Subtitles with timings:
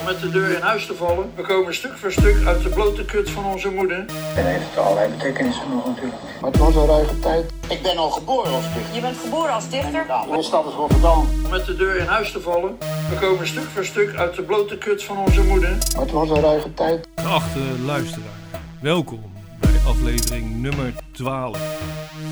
[0.00, 1.32] om met de deur in huis te vallen.
[1.34, 4.04] We komen stuk voor stuk uit de blote kut van onze moeder.
[4.36, 6.22] En heeft allerlei betekenissen nog natuurlijk.
[6.40, 7.52] Maar het was een ruige tijd.
[7.68, 8.94] Ik ben al geboren als dichter.
[8.94, 10.06] Je bent geboren als dichter?
[10.30, 11.18] Mijn stad is Rotterdam.
[11.44, 12.76] Om met de deur in huis te vallen.
[13.10, 15.76] We komen stuk voor stuk uit de blote kut van onze moeder.
[15.94, 17.08] Maar het was een ruige tijd.
[17.14, 18.38] Geachte luisteraar,
[18.80, 21.58] welkom bij aflevering nummer 12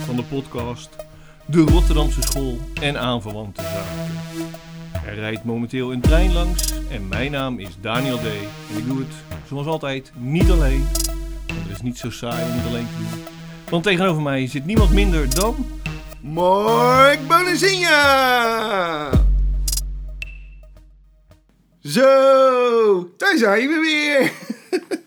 [0.04, 0.88] van de podcast
[1.46, 4.07] De Rotterdamse School en aanverwante zaken.
[5.08, 8.24] Er rijdt momenteel een trein langs en mijn naam is Daniel D.
[8.70, 9.12] En ik doe het
[9.46, 10.86] zoals altijd niet alleen,
[11.46, 13.24] want het is niet zo saai om het alleen te doen.
[13.70, 15.66] Want tegenover mij zit niemand minder dan...
[16.20, 19.10] Mark Bonazinha!
[21.82, 24.32] Zo, daar zijn we weer.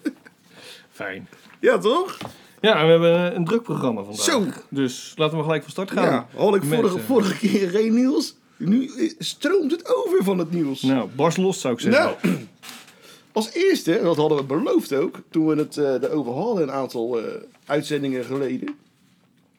[1.01, 1.27] Fijn.
[1.59, 2.17] Ja, toch?
[2.61, 4.23] Ja, we hebben een druk programma vandaag.
[4.23, 4.45] Zo.
[4.69, 6.03] Dus laten we gelijk van start gaan.
[6.03, 8.39] Ja, had ik vorige, eh, vorige keer geen nieuws.
[8.69, 10.81] Nu stroomt het over van het nieuws.
[10.81, 12.17] Nou, barst los zou ik zeggen.
[12.21, 12.37] Nou,
[13.31, 16.71] als eerste, en dat hadden we beloofd ook, toen we het eh erover hadden een
[16.71, 17.25] aantal eh,
[17.65, 18.75] uitzendingen geleden.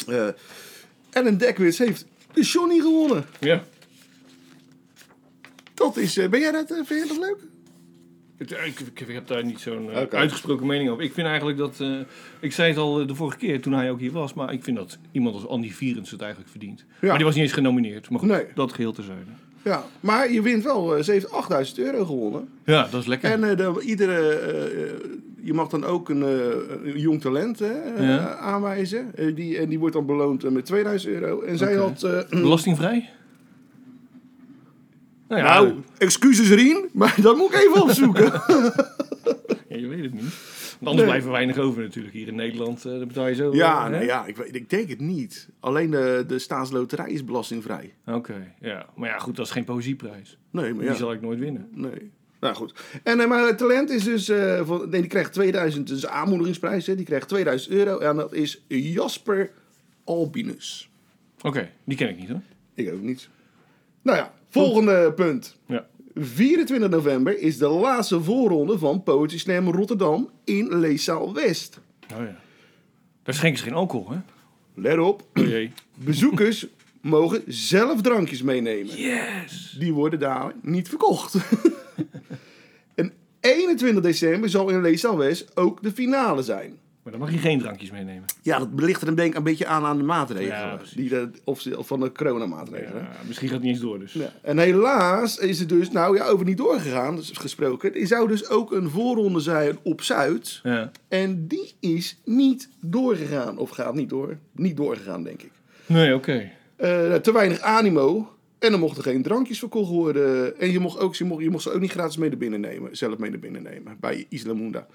[0.07, 0.29] eh
[1.11, 3.27] Ellen Dekwits heeft de Johnny gewonnen.
[3.41, 3.65] Ja.
[5.75, 7.37] Dat is, ben jij dat, vind dat leuk?
[8.51, 11.05] Ik, ik, ik heb daar niet zo'n eh, uitgesproken mening over.
[11.05, 11.81] Ik vind eigenlijk dat...
[11.81, 11.99] eh,
[12.41, 14.35] ik zei het al eh, de vorige keer toen hij ook hier was.
[14.35, 16.85] Maar ik vind dat iemand als Andy Vierens het eigenlijk verdient.
[17.01, 17.09] Ja.
[17.09, 18.11] Maar die was niet eens genomineerd.
[18.11, 18.45] Maar goed, Nee.
[18.55, 19.21] dat geheel terzijde.
[19.65, 22.49] Ja, maar je wint wel, eh, ze heeft 8000 euro gewonnen.
[22.65, 23.31] Ja, dat is lekker.
[23.31, 24.91] En eh, de, iedere, eh, eh,
[25.43, 28.35] je mag dan ook een, eh, een jong talent eh, Ja.
[28.37, 29.15] aanwijzen.
[29.15, 31.41] Eh, die, en die wordt dan beloond eh, met 2000 euro.
[31.41, 33.11] En zij had, eh, Belastingvrij?
[35.33, 38.25] Nou ja, nou, excuses Rien, maar dat moet ik even opzoeken.
[39.69, 40.35] ja, je weet het niet.
[40.81, 41.27] Want anders Nee.
[41.27, 42.15] er weinig over natuurlijk.
[42.15, 43.55] Hier in Nederland eh, dat betaal je zo.
[43.55, 44.05] ja, eh, nee, hè?
[44.05, 45.49] ja ik, ik denk het niet.
[45.61, 47.95] Alleen de, de staatsloterij is belastingvrij.
[48.07, 48.87] Oké, ja.
[48.97, 50.39] Maar ja, goed, dat is geen poëzieprijs.
[50.51, 50.97] Nee, maar Die ja.
[50.97, 51.69] zal ik nooit winnen.
[51.75, 52.11] Nee.
[52.41, 52.75] Nou goed.
[53.03, 54.25] En, eh, maar het talent is dus.
[54.67, 56.87] van, nee, die krijgt 2000, dus aanmoedigingsprijs.
[56.87, 57.99] Hè, die krijgt 2000 euro.
[57.99, 59.51] En dat is Jasper
[60.05, 60.91] Albinus.
[61.43, 62.41] Oké, die ken ik niet hoor.
[62.75, 63.29] Ik ook niet.
[64.03, 65.57] Nou ja, volgende punt.
[65.67, 65.87] Ja.
[66.15, 71.81] 24 november is de laatste voorronde van Poetry Slam Rotterdam in Leesaal West.
[72.13, 72.37] Oh ja.
[73.23, 74.19] Daar schenken ze geen alcohol, hè?
[74.75, 75.73] Let op, Oh jee.
[75.95, 76.67] bezoekers
[77.01, 78.97] mogen zelf drankjes meenemen.
[78.97, 79.77] Yes!
[79.79, 81.35] Die worden daar niet verkocht.
[82.95, 86.79] en 21 december zal in Leesaal West ook de finale zijn.
[87.03, 88.25] Maar dan mag je geen drankjes meenemen.
[88.43, 90.57] Ja, dat ligt er een, denk ik een beetje aan aan de maatregelen.
[90.59, 93.03] Ja, die de, of, ze- of van de coronamaatregelen.
[93.03, 94.13] Ja, misschien gaat het niet eens door dus.
[94.13, 94.33] Ja.
[94.43, 97.95] En helaas is het dus, nou ja, over niet doorgegaan dus gesproken.
[97.95, 100.61] Er zou dus ook een voorronde zijn op Zuid.
[100.63, 100.91] Ja.
[101.09, 103.59] En die is niet doorgegaan.
[103.59, 104.37] Of gaat niet door.
[104.53, 105.51] Niet doorgegaan, denk ik.
[105.87, 106.51] Nee, oké.
[106.77, 108.35] Eh, te weinig animo.
[108.63, 110.59] En er mochten geen drankjes verkocht worden.
[110.59, 112.61] En je mocht, ook, je, mocht, je mocht ze ook niet gratis mee naar binnen
[112.61, 112.97] nemen.
[112.97, 113.97] Zelf mee naar binnen nemen.
[114.01, 114.87] Bij Isla Munda.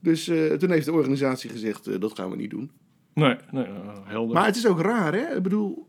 [0.00, 2.70] Dus eh, toen heeft de organisatie gezegd, eh, dat gaan we niet doen.
[3.14, 4.34] Nee, nee, nou, helder.
[4.34, 5.36] Maar het is ook raar, hè?
[5.36, 5.86] Ik bedoel,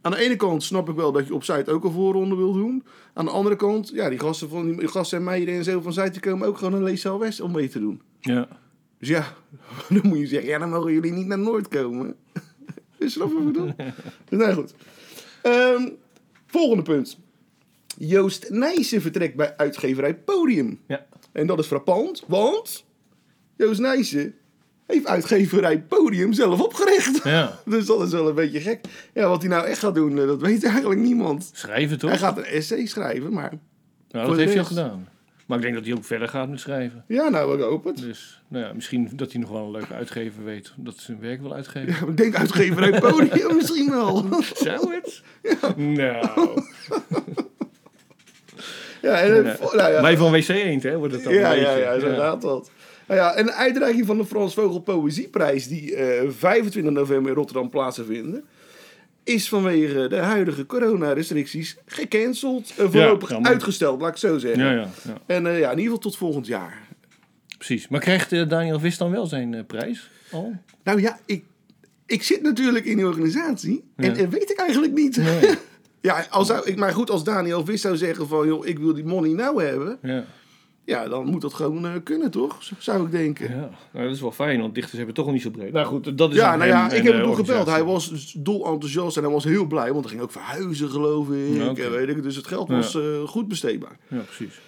[0.00, 2.52] aan de ene kant snap ik wel dat je op Zuid ook een voorronde wil
[2.52, 2.84] doen.
[3.14, 6.10] Aan de andere kant, ja, die gasten, van, die gasten en meiden en zo van
[6.10, 8.02] die komen ook gewoon naar Leesaal West om mee te doen.
[8.20, 8.48] Ja.
[8.98, 9.34] Dus ja,
[9.88, 12.16] dan moet je zeggen, ja, dan mogen jullie niet naar Noord komen.
[12.98, 13.72] Dus snap je wat ik bedoel?
[14.28, 14.74] Dus nou goed.
[15.42, 15.88] Ehm,
[16.58, 17.18] volgende punt.
[17.98, 20.80] Joost Nijssen vertrekt bij uitgeverij Podium.
[20.86, 21.06] Ja.
[21.32, 22.84] En dat is frappant, want
[23.56, 24.34] Joost Nijssen
[24.86, 27.24] heeft uitgeverij Podium zelf opgericht.
[27.24, 27.58] Ja.
[27.64, 28.84] Dus dat is wel een beetje gek.
[29.14, 31.50] Ja, wat hij nou echt gaat doen, eh, dat weet eigenlijk niemand.
[31.52, 32.10] Schrijven toch?
[32.10, 33.52] Hij gaat een essay schrijven, maar...
[34.10, 35.08] nou, dat heeft hij al gedaan.
[35.46, 37.04] Maar ik denk dat hij ook verder gaat met schrijven.
[37.08, 37.96] Ja, nou, ik hoop het.
[37.98, 40.72] Dus nou ja, misschien dat hij nog wel een leuke uitgever weet.
[40.76, 41.92] Dat zijn werk wil uitgeven.
[42.00, 44.24] Ja, ik denk uitgeverij Podium misschien wel.
[44.54, 45.22] Zou het?
[45.76, 46.62] Nou.
[49.02, 49.52] Ja, en, Ja.
[49.56, 50.96] eh, nou ja, Wij van WC Eend, hè?
[50.96, 52.70] Wordt het dan ja, ja, ja, inderdaad dat.
[53.06, 57.36] Nou ja, en de uitreiking van de Frans Vogel Poëzieprijs, die eh 25 november in
[57.36, 58.44] Rotterdam plaats zal vinden,
[59.26, 62.72] is vanwege de huidige coronarestricties gecanceld.
[62.76, 64.64] eh, voorlopig uitgesteld, laat ik zo zeggen.
[64.64, 66.82] Ja, ja, ja, En eh, ja, in ieder geval tot volgend jaar.
[67.56, 67.88] precies.
[67.88, 70.10] Maar krijgt eh, Daniel Vis dan wel zijn prijs?
[70.30, 70.52] Al?
[70.84, 71.44] Nou ja, ik,
[72.06, 75.16] ik zit natuurlijk in die organisatie en, en weet ik eigenlijk niet.
[75.16, 75.54] Nee.
[76.00, 79.32] ja, als maar goed, als Daniel Vis zou zeggen van, joh, ik wil die money
[79.32, 79.98] nou hebben.
[80.86, 81.08] Ja.
[81.08, 82.62] Dan moet dat gewoon eh, kunnen, toch?
[82.62, 83.50] Z- Zou ik denken.
[83.50, 83.70] ja.
[83.92, 85.72] Nou, dat is wel fijn, want dichters hebben toch al niet zo breed.
[85.72, 87.66] Nou goed, dat is Ja, nou ja, ik heb hem toen gebeld.
[87.66, 90.88] Hij was dus dol enthousiast en hij was heel blij, want hij ging ook verhuizen,
[90.88, 91.54] geloof ik.
[91.56, 91.82] Ja, oké.
[91.82, 93.98] En weet ik, dus het geld was eh, goed besteedbaar.
[94.08, 94.60] Ja, precies.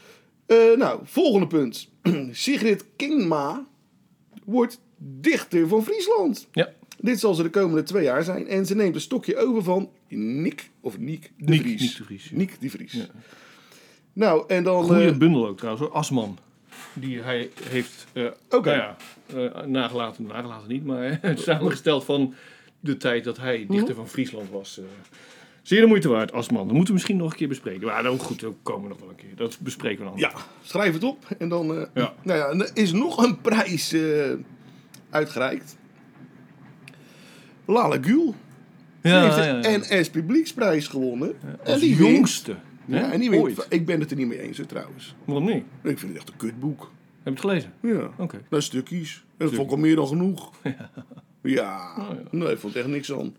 [0.46, 1.88] Eh, nou, volgende punt.
[2.30, 3.66] Sigrid Kingma
[4.44, 6.48] wordt dichter van Friesland.
[6.52, 6.72] Ja.
[7.00, 8.46] Dit zal ze de komende twee jaar zijn.
[8.46, 11.80] En ze neemt een stokje over van Nick, of Niek de Niek- Vries.
[11.80, 12.36] Niek de Vries, ja.
[12.36, 12.92] Niek de Vries.
[12.92, 13.06] Ja.
[14.18, 14.84] Nou, en dan...
[14.84, 15.94] Goeie eh, bundel ook trouwens, hoor.
[15.94, 16.38] Asman.
[16.92, 18.76] Die hij heeft, eh Oké.
[18.76, 18.96] nou ja,
[19.60, 22.34] eh, nagelaten, nagelaten niet, maar samengesteld van
[22.80, 23.72] de tijd dat hij Mhm.
[23.76, 24.78] dichter van Friesland was.
[24.78, 24.84] eh.
[25.62, 26.58] zeer de moeite waard, Asman.
[26.64, 27.86] Dat moeten we misschien nog een keer bespreken.
[27.86, 29.36] Maar nou, goed, dat komen we nog wel een keer.
[29.36, 30.18] Dat bespreken we dan.
[30.18, 30.32] ja,
[30.62, 31.24] schrijf het op.
[31.38, 31.74] En dan...
[31.74, 32.14] eh, Ja.
[32.22, 34.30] Nou ja, er is nog een prijs eh,
[35.10, 35.76] uitgereikt.
[37.64, 38.34] Lala Gül.
[39.02, 39.60] Die ja, heeft ja, ja.
[39.60, 41.34] de NS Publieksprijs gewonnen.
[41.42, 42.48] En Als die wint.
[42.88, 43.12] Ja.
[43.30, 43.66] Ooit.
[43.68, 45.14] Ik ben het er niet mee eens, hè, trouwens.
[45.24, 45.64] Waarom niet?
[45.82, 46.80] Ik vind het echt een kutboek.
[46.80, 46.90] Heb
[47.22, 47.72] je het gelezen?
[47.82, 48.10] Ja.
[48.18, 48.40] Oké.
[48.50, 49.24] Nou, stukjes.
[49.36, 50.50] En dat vond ik al meer dan genoeg.
[51.42, 51.94] Ja.
[51.98, 53.36] Oh, Nee, ik vond echt niks aan.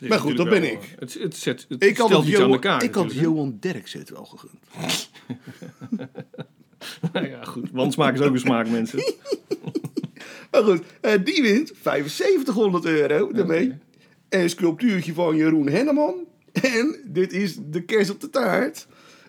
[0.00, 0.94] Maar goed, dat ben wel, ik.
[0.98, 4.10] Het, het, zet, het Ik stelt het iets aan Johan, elkaar ik had Johan Derkzet
[4.10, 4.58] wel gegund.
[7.12, 7.70] Nou ja, goed.
[7.72, 8.98] Want smaak is ook een smaak, mensen.
[10.50, 13.72] Maar goed, eh, die wint 7500 euro daarmee.
[14.28, 16.14] En een sculptuurtje van Jeroen Henneman.
[16.52, 18.86] En dit is de kerst op de taart.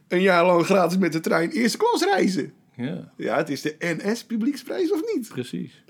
[0.07, 2.53] Een jaar lang gratis met de trein eerste klas reizen.
[2.75, 5.27] Ja, Ja, het is de NS Publieksprijs of niet?
[5.27, 5.83] precies.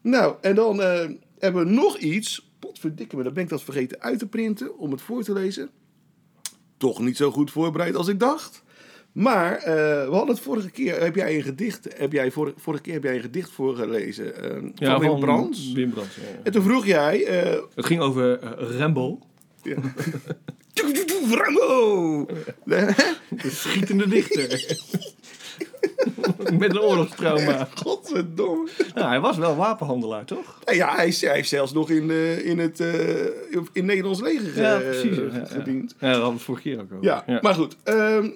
[0.00, 1.08] Nou, en dan eh,
[1.38, 2.48] hebben we nog iets.
[2.58, 5.70] Potverdikke me, dan ben ik dat vergeten uit te printen om het voor te lezen.
[6.76, 8.62] Toch niet zo goed voorbereid als ik dacht.
[9.12, 9.64] Maar eh,
[10.04, 13.02] we hadden het vorige keer, heb jij een gedicht, heb jij vorige, vorige keer heb
[13.02, 15.72] jij een gedicht voorgelezen eh, van Wim Brands.
[15.72, 16.40] Wim Brands, ja, ja.
[16.42, 17.18] En toen vroeg jij,
[17.74, 18.38] Het ging over
[18.78, 19.18] Rambo.
[19.62, 19.76] Ja.
[21.30, 22.26] Rambo!
[22.64, 22.94] De
[23.50, 24.48] schietende dichter.
[26.58, 27.68] Met een oorlogstrauma.
[27.74, 28.68] Godverdomme.
[28.94, 30.58] Nou, hij was wel wapenhandelaar, toch?
[30.64, 33.26] Nou ja, hij, heeft zelfs nog in, eh, in het eh,
[33.72, 35.44] in Nederlands leger ge- Ja, precies, ja, ja.
[35.44, 35.94] gediend.
[35.98, 37.04] Ja, daar hadden we vorige keer ook over.
[37.04, 37.38] Ja, ja.
[37.42, 37.76] maar goed.
[37.82, 38.28] ehm,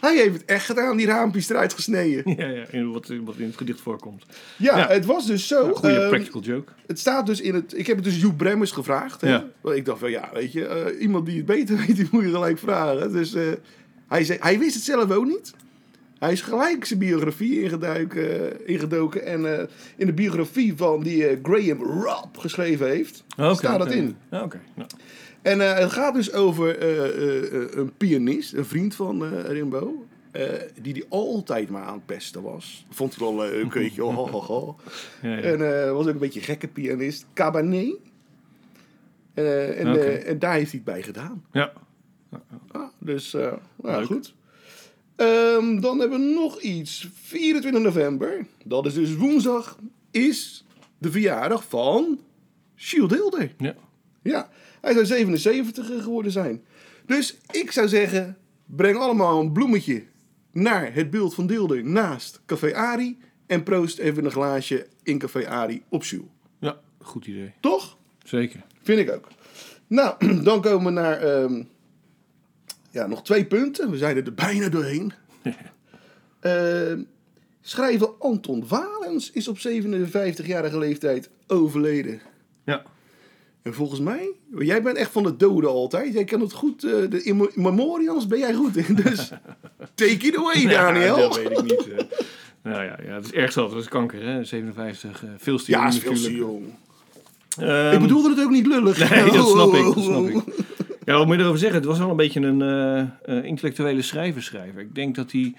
[0.00, 2.22] hij heeft het echt gedaan, die raampjes eruit gesneden.
[2.36, 4.24] Ja, ja, in wat, wat in het gedicht voorkomt.
[4.58, 4.88] Ja, Ja.
[4.88, 5.72] het was dus zo.
[5.72, 6.72] Goede ehm, practical joke.
[6.86, 7.78] het staat dus in het.
[7.78, 9.20] Ik heb het dus Joep Bremmers gevraagd.
[9.20, 9.28] Hè?
[9.28, 9.44] Ja.
[9.60, 12.24] Want ik dacht van ja, weet je, eh, iemand die het beter weet, die moet
[12.24, 13.12] je gelijk vragen.
[13.12, 13.42] Dus eh,
[14.08, 15.52] hij, zei, hij wist het zelf ook niet.
[16.18, 19.24] Hij is gelijk zijn biografie ingeduiken, ingedoken.
[19.26, 19.64] En eh,
[19.96, 23.24] in de biografie van die eh, Graham Robb geschreven heeft,
[23.56, 24.16] staat dat in.
[24.30, 24.88] Oké, nou.
[25.42, 29.44] En eh, het gaat dus over eh, eh, eh, een pianist, een vriend van eh
[29.44, 30.06] Rimbo.
[30.30, 30.42] eh,
[30.82, 32.86] die die altijd maar aan het pesten was.
[32.90, 34.04] Vond hij wel leuk, weet je.
[34.04, 34.78] Oh, oh, oh.
[35.22, 35.40] Ja, ja.
[35.40, 37.26] En eh, was ook een beetje een gekke pianist.
[39.34, 41.44] Eh, en, eh, en daar heeft hij het bij gedaan.
[41.52, 41.72] ja.
[42.72, 43.52] Ah, dus, eh
[43.82, 44.34] nou, goed.
[45.16, 47.08] Ehm, dan hebben we nog iets.
[47.14, 49.78] 24 november, dat is dus woensdag,
[50.10, 50.64] is
[50.98, 52.20] de verjaardag van
[52.76, 53.54] Shield Hilder.
[53.58, 53.74] ja.
[54.22, 56.64] Ja, hij zou 77 geworden zijn.
[57.06, 60.04] Dus ik zou zeggen, breng allemaal een bloemetje
[60.52, 63.18] naar het beeld van Dilder naast Café Ari.
[63.46, 66.26] En proost even een glaasje in Café Ari op Jules.
[66.58, 67.52] Ja, goed idee.
[67.60, 67.96] Toch?
[68.24, 68.62] Zeker.
[68.82, 69.28] Vind ik ook.
[69.86, 70.14] Nou,
[70.48, 71.62] dan komen we naar ehm,
[72.96, 73.90] ja, nog twee punten.
[73.90, 75.12] We zijn er bijna doorheen.
[76.40, 77.00] Ehm,
[77.60, 82.20] schrijver Anton Walens is op 57-jarige leeftijd overleden.
[82.64, 82.82] Ja.
[83.62, 86.12] En volgens mij, jij bent echt van de doden altijd.
[86.12, 88.94] Jij kan het goed, eh, de in memorials ben jij goed in.
[88.94, 89.30] Dus
[89.94, 91.16] take it away, Daniel.
[91.16, 91.88] Ja, dat weet ik niet.
[91.88, 92.04] eh.
[92.62, 93.72] nou ja, ja, het is erg zelf.
[93.72, 94.44] Dat is kanker, hè?
[94.44, 95.24] 57.
[95.24, 96.64] eh veel te Ja, is veel te jong.
[97.58, 99.10] Ehm, ik bedoelde het ook niet lullig.
[99.10, 99.94] Nee, dat snap ik.
[99.94, 100.42] Dat snap ik.
[101.06, 101.78] Ja, wat moet je erover zeggen?
[101.78, 104.80] Het was wel een beetje een eh, eh, intellectuele schrijver-schrijver.
[104.80, 105.54] Ik denk dat hij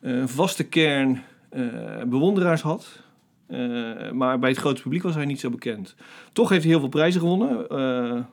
[0.00, 1.22] eh, een vaste kern
[2.06, 3.02] bewonderaars had.
[4.12, 5.94] Maar bij het grote publiek was hij niet zo bekend.
[6.32, 8.26] Toch heeft hij heel veel prijzen gewonnen.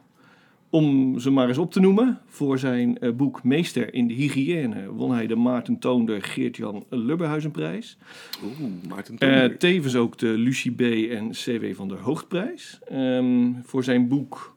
[0.69, 2.19] om ze maar eens op te noemen.
[2.25, 7.97] Voor zijn boek Meester in de Hygiëne won hij de Maarten Toonder Geert-Jan Lubberhuizenprijs.
[8.43, 9.57] Oeh, Maarten Toonder.
[9.57, 10.81] tevens ook de Lucie B.
[11.12, 11.75] en C.W.
[11.75, 12.79] van der Hoogtprijs.
[12.88, 14.55] Ehm, voor zijn boek,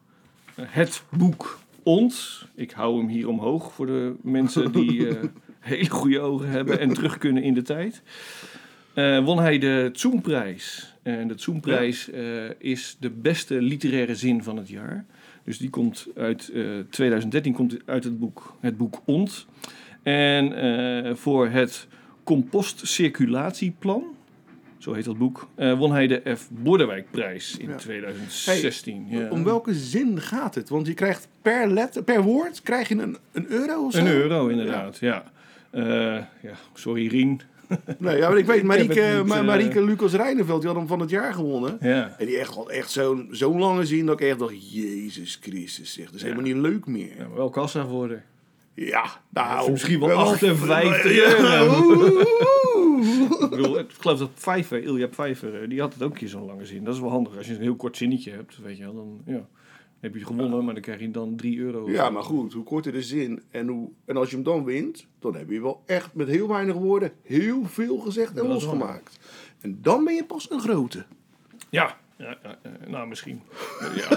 [0.55, 2.47] het boek Ons.
[2.55, 5.23] Ik hou hem hier omhoog voor de mensen die eh,
[5.59, 8.01] hele goede ogen hebben en terug kunnen in de tijd.
[8.99, 10.93] Eh, won hij de Zoemprijs.
[11.03, 12.23] En de Zoemprijs eh,
[12.57, 15.05] is de beste literaire zin van het jaar.
[15.43, 19.47] Dus die komt uit eh, 2013 komt uit het boek, het boek Ont.
[20.03, 21.87] En voor het
[22.23, 24.03] compostcirculatieplan,
[24.79, 26.47] zo heet dat boek, eh, won hij de F.
[26.51, 27.75] Bordewijkprijs in Ja.
[27.75, 29.05] 2016.
[29.09, 29.29] ja.
[29.29, 30.69] Om welke zin gaat het?
[30.69, 33.99] Want je krijgt per, letter, per woord krijg je een, een euro of zo?
[33.99, 35.23] Een euro, inderdaad, ja.
[35.71, 35.83] Eh,
[36.41, 37.41] ja, sorry Rien.
[37.97, 40.99] Nee, ja, maar ik weet, Marieke, niet, eh, Marieke Lucas Rijneveld, die had hem van
[40.99, 41.77] het jaar gewonnen.
[41.81, 42.15] Ja.
[42.17, 45.93] En die echt had echt zo'n zo'n lange zin dat ik echt dacht, Jezus Christus,
[45.93, 47.11] zeg, dat is helemaal niet leuk meer.
[47.17, 48.17] ja, maar wel kassa voor de.
[48.73, 49.71] Ja, nou...
[49.71, 52.23] Misschien wel wel- 58 Ja, euro.
[53.03, 56.45] Ik bedoel, ik geloof dat Pfeiffer, Ilja Pfeiffer, eh, die had het ook keer zo'n
[56.45, 56.83] lange zin.
[56.83, 58.95] Dat is wel handig als je een heel kort zinnetje hebt, weet je wel.
[58.95, 59.47] Dan, ja.
[59.99, 61.89] Heb je gewonnen, maar dan krijg je dan 3 euro.
[61.89, 65.07] Ja, maar goed, hoe korter de zin en, hoe, en als je hem dan wint,
[65.19, 69.19] dan heb je wel echt met heel weinig woorden heel veel gezegd en losgemaakt.
[69.61, 71.05] En dan ben je pas een grote.
[71.69, 72.37] Ja, ja,
[72.87, 73.41] nou misschien.
[73.95, 74.07] Ja,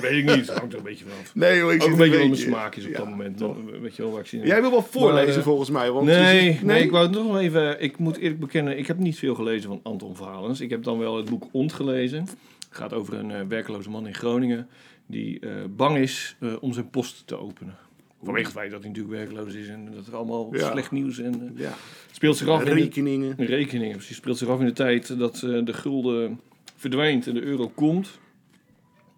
[0.00, 0.48] weet ik niet.
[0.48, 1.34] Hangt er een beetje vanaf.
[1.34, 3.38] Nee hoor, ik Ook een beetje wat mijn smaak is op dat moment.
[3.38, 5.90] Dan Weet je wel in Jij wil wel voorlezen Maar, eh, volgens mij.
[5.90, 7.82] Want Nee, het is- nee, ik wou het nog even.
[7.82, 10.60] Ik moet eerlijk bekennen, ik heb niet veel gelezen van Anton Verhalens.
[10.60, 12.20] Ik heb dan wel het boek Ont gelezen.
[12.20, 14.68] Het gaat over een eh, werkloze man in Groningen
[15.06, 17.74] die eh, bang is om zijn post te openen.
[18.22, 20.70] Vanwege het feit dat hij natuurlijk werkloos is en dat er allemaal Ja.
[20.70, 21.74] slecht nieuws en Ja,
[22.10, 23.34] speelt zich af in de, rekeningen.
[23.36, 23.96] rekeningen.
[23.96, 26.40] Precies, speelt zich af in de tijd dat de gulden
[26.78, 28.18] verdwijnt en de euro komt.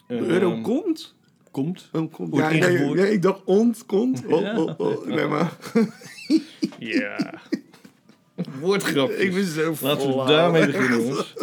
[0.06, 1.14] De En, euro ehm, komt?
[1.50, 1.88] komt.
[1.92, 2.36] Komt.
[2.36, 4.26] Ja, nee, ik dacht ont, komt.
[4.26, 4.58] Oh, Ja.
[4.58, 5.06] oh, oh.
[5.06, 5.56] Nee, maar
[6.78, 7.40] Ja.
[8.60, 9.18] Woordgrapjes.
[9.18, 11.34] ik ben zo Laten we daarmee beginnen, jongens.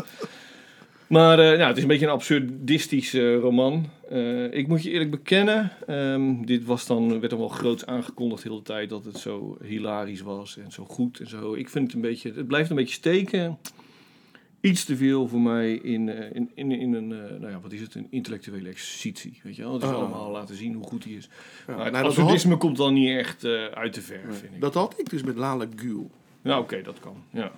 [1.07, 3.85] Maar eh, ja, het is een beetje een absurdistische eh, roman.
[4.09, 8.43] Eh, ik moet je eerlijk bekennen, ehm, dit was dan, werd dan wel groots aangekondigd
[8.43, 11.53] de hele tijd dat het zo hilarisch was en zo goed en zo.
[11.53, 13.57] Ik vind het een beetje, het blijft een beetje steken.
[14.61, 17.71] Iets te veel voor mij in, eh, in, in, in een, eh, nou ja, wat
[17.71, 19.39] is het, een intellectuele exercitie.
[19.43, 19.73] Weet je wel?
[19.73, 19.95] Het is Oh.
[19.95, 21.29] allemaal laten zien hoe goed hij is.
[21.67, 24.61] Ja, maar het nou, komt dan niet echt eh, uit de verf, vind ik.
[24.61, 26.11] Dat had ik dus met Lala Gül.
[26.41, 27.23] Nou, oké, dat kan.
[27.29, 27.51] Ja.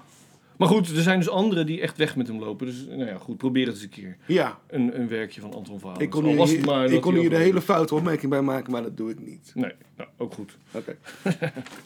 [0.58, 2.66] Maar goed, er zijn dus anderen die echt weg met hem lopen.
[2.66, 4.18] Dus nou ja, goed, probeer het eens een keer.
[4.26, 6.02] Ja, Een, een werkje van Anton Verhaal.
[6.02, 8.72] ik kon hier, was het maar ik kon hier de hele foute opmerking bij maken,
[8.72, 9.52] maar dat doe ik niet.
[9.56, 10.58] Nee, nou, ook goed.
[10.72, 10.98] Oké.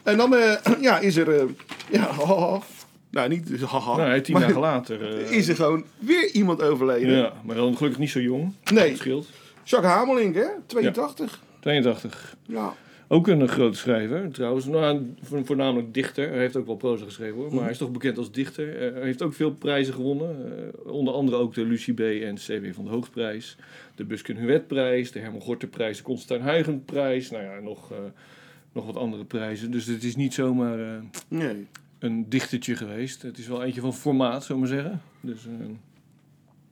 [0.03, 0.35] en dan
[0.81, 1.49] ja, is er...
[1.91, 2.59] ja, haha.
[3.13, 3.95] Nou, niet dus haha.
[3.95, 5.01] nou, tien maar dagen later.
[5.25, 7.17] eh, is er gewoon weer iemand overleden.
[7.17, 8.53] Ja, maar dan gelukkig niet zo jong.
[8.73, 8.89] Nee.
[8.89, 9.29] Dat scheelt.
[9.63, 10.45] Jacques Hamelink, hè?
[10.65, 11.39] 82.
[11.59, 12.35] 82.
[12.45, 12.73] Ja.
[13.07, 14.65] Ook een grote schrijver, trouwens.
[14.65, 16.29] Nou, voornamelijk dichter.
[16.29, 17.43] Hij heeft ook wel proza geschreven hoor.
[17.45, 17.61] Maar Mhm.
[17.63, 18.75] hij is toch bekend als dichter.
[18.81, 20.35] Eh, hij heeft ook veel prijzen gewonnen.
[20.85, 21.99] Eh, onder andere ook de Lucie B.
[21.99, 22.73] en C.W.
[22.73, 23.57] van de Hoogprijs.
[23.95, 25.11] De Busken Huwetprijs.
[25.11, 25.97] De Herman Gorterprijs.
[25.97, 27.29] De Constantijn Huygenprijs.
[27.31, 27.91] Nou ja, nog,
[28.71, 29.71] nog wat andere prijzen.
[29.71, 31.67] Dus het is niet zomaar Nee.
[32.03, 33.21] Een dichtertje geweest.
[33.21, 35.01] Het is wel eentje van formaat, zullen we maar zeggen.
[35.21, 35.51] Dus, eh,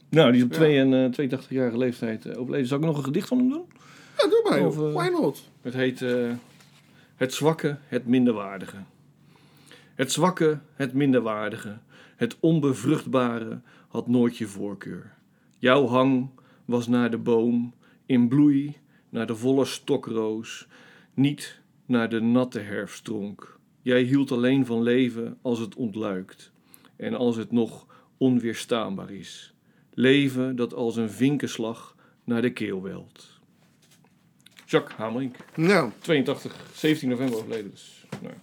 [0.10, 2.68] nou, die is op twee en, eh, 82-jarige leeftijd eh, overleden.
[2.68, 3.66] Zal ik nog een gedicht van hem doen?
[4.18, 4.66] Ja, doe maar.
[4.66, 5.50] Of, eh, Why not?
[5.62, 6.32] Het heet eh,
[7.16, 8.78] Het zwakke, het minderwaardige.
[9.96, 11.78] Het zwakke, het minderwaardige,
[12.16, 15.14] het onbevruchtbare had nooit je voorkeur.
[15.58, 16.30] Jouw hang
[16.66, 17.74] was naar de boom,
[18.06, 18.78] in bloei,
[19.10, 20.68] naar de volle stokroos,
[21.14, 23.60] niet naar de natte herfsttronk.
[23.82, 26.52] Jij hield alleen van leven als het ontluikt
[26.96, 27.86] en als het nog
[28.18, 29.54] onweerstaanbaar is.
[29.94, 33.40] Leven dat als een vinkenslag naar de keel welt.
[34.66, 35.36] Jacques Hamelink.
[35.56, 37.72] Nou, 82, 17 november overleden.
[37.72, 38.34] Dus, nou,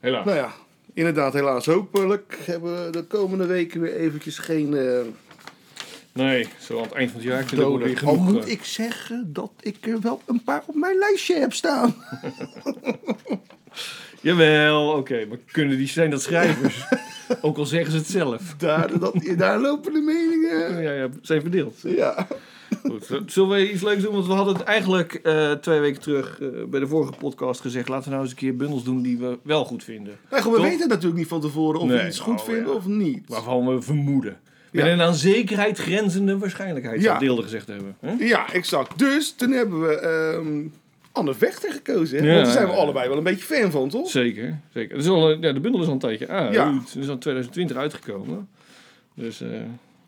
[0.00, 0.24] helaas.
[0.24, 0.52] nou ja.
[0.92, 1.66] Inderdaad, helaas.
[1.66, 5.00] Hopelijk hebben we de komende weken weer eventjes geen eh
[6.12, 8.08] Nee, zo aan het eind van het jaar kunnen we weer doden.
[8.08, 8.32] Al genoeg.
[8.32, 11.94] moet eh, ik zeggen dat ik er wel een paar op mijn lijstje heb staan.
[14.24, 16.84] Jawel, oké, maar kunnen die zijn dat schrijvers?
[17.42, 18.54] Ook al zeggen ze het zelf.
[18.58, 20.82] Daar, dat, daar lopen de meningen.
[20.82, 21.74] Ja, ja, zijn verdeeld.
[21.82, 22.26] Ja.
[22.82, 24.12] Goed, zullen we iets leuks doen?
[24.12, 27.88] Want we hadden het eigenlijk eh, twee weken terug eh, bij de vorige podcast gezegd.
[27.88, 30.16] Laten we nou eens een keer bundels doen die we wel goed vinden.
[30.30, 32.66] Nou, goed, we weten natuurlijk niet van tevoren of Nee, we iets goed oh, vinden
[32.66, 32.72] ja.
[32.72, 33.28] of niet.
[33.28, 34.36] Waarvan we vermoeden.
[34.70, 34.92] Met Ja.
[34.92, 37.06] een aan zekerheid grenzende waarschijnlijkheid, Ja.
[37.06, 37.96] zou Deelde gezegd hebben.
[38.18, 38.98] Ja, exact.
[38.98, 40.66] Dus toen hebben we ehm
[41.14, 42.18] Anne Vechter gekozen.
[42.18, 42.24] Hè?
[42.26, 42.32] Ja.
[42.34, 44.10] Want daar zijn we allebei wel een beetje fan van, toch?
[44.10, 44.96] Zeker, zeker.
[44.96, 46.54] Het is al, eh, ja, de bundel is al een tijdje uit.
[46.54, 46.74] Ja.
[46.78, 48.48] Het is al 2020 uitgekomen.
[49.14, 49.48] Dus, eh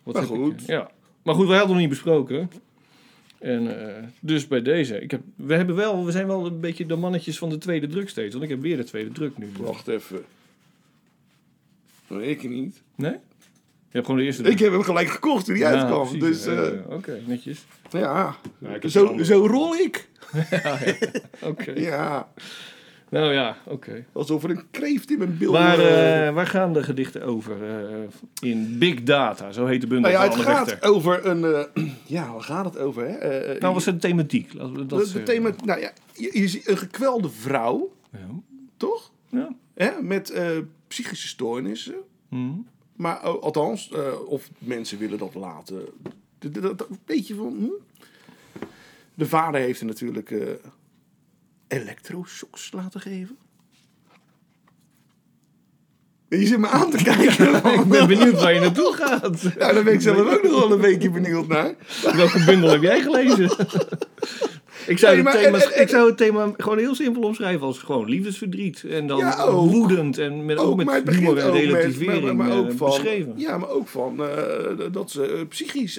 [0.03, 0.43] wat Maar zeg ik?
[0.43, 0.63] goed.
[0.67, 0.91] Ja.
[1.23, 2.51] Maar goed, wij hadden het nog niet besproken.
[3.39, 5.01] En eh, dus bij deze.
[5.01, 7.87] Ik heb, we, hebben wel, we zijn wel een beetje de mannetjes van de tweede
[7.87, 8.33] druk steeds.
[8.33, 9.49] Want ik heb weer de tweede druk nu.
[9.61, 10.25] Wacht even.
[12.09, 12.83] Nee, ik niet.
[12.95, 13.11] Nee?
[13.11, 16.19] Je hebt gewoon de eerste Ik heb hem gelijk gekocht toen hij Ja, uitkwam.
[16.19, 16.43] precies.
[16.45, 17.65] Dus eh, Oké, netjes.
[17.91, 20.09] ja, Ja, zo, zo rol ik.
[21.51, 21.71] Oké.
[21.73, 22.29] Ja,
[23.11, 24.05] Nou ja, oké.
[24.13, 25.53] alsof er een kreeft in mijn bil...
[25.53, 27.57] Waar, eh, eh, waar gaan de gedichten over?
[27.63, 31.67] eh, in Big Data, zo heet de bundel nou ja, van het gaat over een...
[32.17, 33.19] ja, waar gaat het over, hè?
[33.59, 34.57] Nou, wat is de thematiek?
[34.59, 38.19] Dat de, de thema, nou ja, je, je ziet een gekwelde vrouw, Ja.
[38.77, 39.13] toch?
[39.31, 39.55] ja.
[39.75, 39.91] Hè?
[40.03, 40.35] Met
[40.89, 41.95] psychische stoornissen.
[42.29, 42.51] Mhm.
[42.97, 43.91] Maar althans,
[44.27, 45.83] of mensen willen dat laten.
[46.39, 47.55] Dat, dat, dat- weet je van.
[47.59, 47.96] Hm?
[49.17, 50.49] De vader heeft er natuurlijk eh
[51.69, 53.37] elektroshocks laten geven.
[56.29, 57.55] Je zit me aan te kijken.
[57.81, 59.41] Ik ben benieuwd waar je naartoe gaat.
[59.59, 61.75] Ja, daar ben ik zelf ook nog wel een beetje benieuwd naar.
[62.15, 63.45] Welke bundel heb jij gelezen?
[64.87, 67.23] ik, zou Nee, het maar- thema, en- en- ik zou het thema gewoon heel simpel
[67.23, 68.85] omschrijven als gewoon liefdesverdriet.
[68.85, 69.71] En dan Ja, ook.
[69.71, 73.33] woedend en met, ook met humor en met- relativering maar, maar ook eh, van, beschreven.
[73.37, 75.99] Ja, maar ook van eh, dat ze psychisch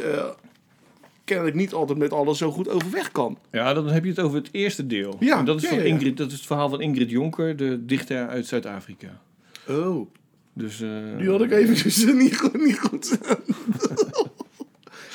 [1.28, 3.38] kennelijk niet altijd met alles zo goed overweg kan.
[3.52, 5.16] Ja, dan heb je het over het eerste deel.
[5.20, 5.90] Ja, En dat is, ja, van ja, ja.
[5.90, 9.22] Ingrid, dat is het verhaal van Ingrid Jonker, de dichter uit Zuid-Afrika.
[9.68, 10.08] Oh,
[10.54, 12.64] Dus, eh, die had ik eventjes eh, niet goed.
[12.66, 13.18] Niet goed.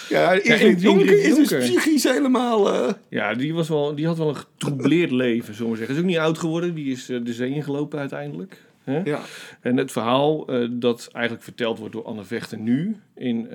[0.08, 2.72] ja, Ingrid, Ingrid Jonker is dus psychisch helemaal...
[2.72, 5.94] eh, Ja, die, was wel, die had wel een getroubleerd leven, zullen we zeggen.
[5.94, 8.62] Is ook niet oud geworden, die is eh, de zee ingelopen uiteindelijk.
[8.84, 9.00] Hè?
[9.04, 9.20] ja.
[9.60, 13.48] En het verhaal dat eigenlijk verteld wordt door Anne Vechter nu, in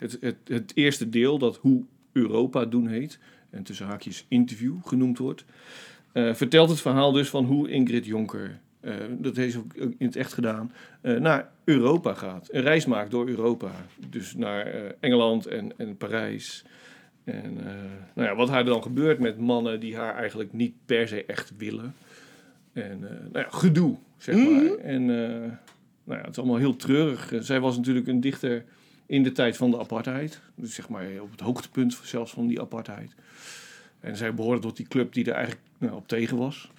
[0.00, 3.18] het, het, het eerste deel, dat Hoe Europa doen heet,
[3.50, 5.44] en tussen haakjes interview genoemd wordt,
[6.12, 10.06] eh, vertelt het verhaal dus van hoe Ingrid Jonker, eh, dat heeft ze ook in
[10.06, 12.48] het echt gedaan, eh, naar Europa gaat.
[12.50, 13.70] Een reis maakt door Europa.
[14.08, 14.66] Dus naar
[15.00, 16.64] Engeland en, en Parijs.
[17.24, 17.54] En
[18.14, 21.52] nou ja, wat haar dan gebeurt met mannen die haar eigenlijk niet per se echt
[21.56, 21.94] willen.
[22.72, 24.74] En nou ja, gedoe, zeg maar.
[24.74, 25.50] En eh,
[26.04, 27.32] nou ja, het is allemaal heel treurig.
[27.38, 28.64] Zij was natuurlijk een dichter
[29.10, 30.40] in de tijd van de apartheid.
[30.54, 33.14] Dus zeg maar op het hoogtepunt zelfs van die apartheid.
[34.00, 36.70] En zij behoorde tot die club die er eigenlijk nou, op tegen was.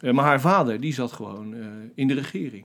[0.00, 2.64] Eh, maar haar vader, die zat gewoon eh, in de regering.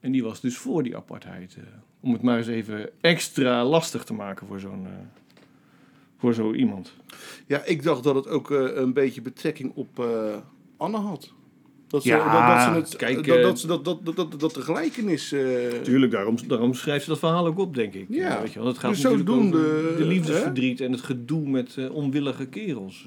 [0.00, 1.56] En die was dus voor die apartheid.
[1.56, 1.62] eh,
[2.00, 4.86] om het maar eens even extra lastig te maken voor zo'n...
[6.16, 6.92] voor zo iemand.
[7.46, 10.04] ja, ik dacht dat het ook een beetje betrekking op
[10.76, 11.32] Anne had.
[11.88, 14.40] Dat ze, Ja, dat, dat, ze het, kijk, dat, eh, dat, ze dat, dat, dat,
[14.40, 15.32] dat, de gelijkenis...
[15.32, 15.40] eh,
[15.82, 18.06] Tuurlijk, daarom, daarom schrijft ze dat verhaal ook op, denk ik.
[18.08, 18.40] Ja.
[18.42, 18.68] weet je wel.
[18.68, 23.04] Het gaat Dus natuurlijk zodoende, over de liefdesverdriet en het gedoe met eh, onwillige kerels.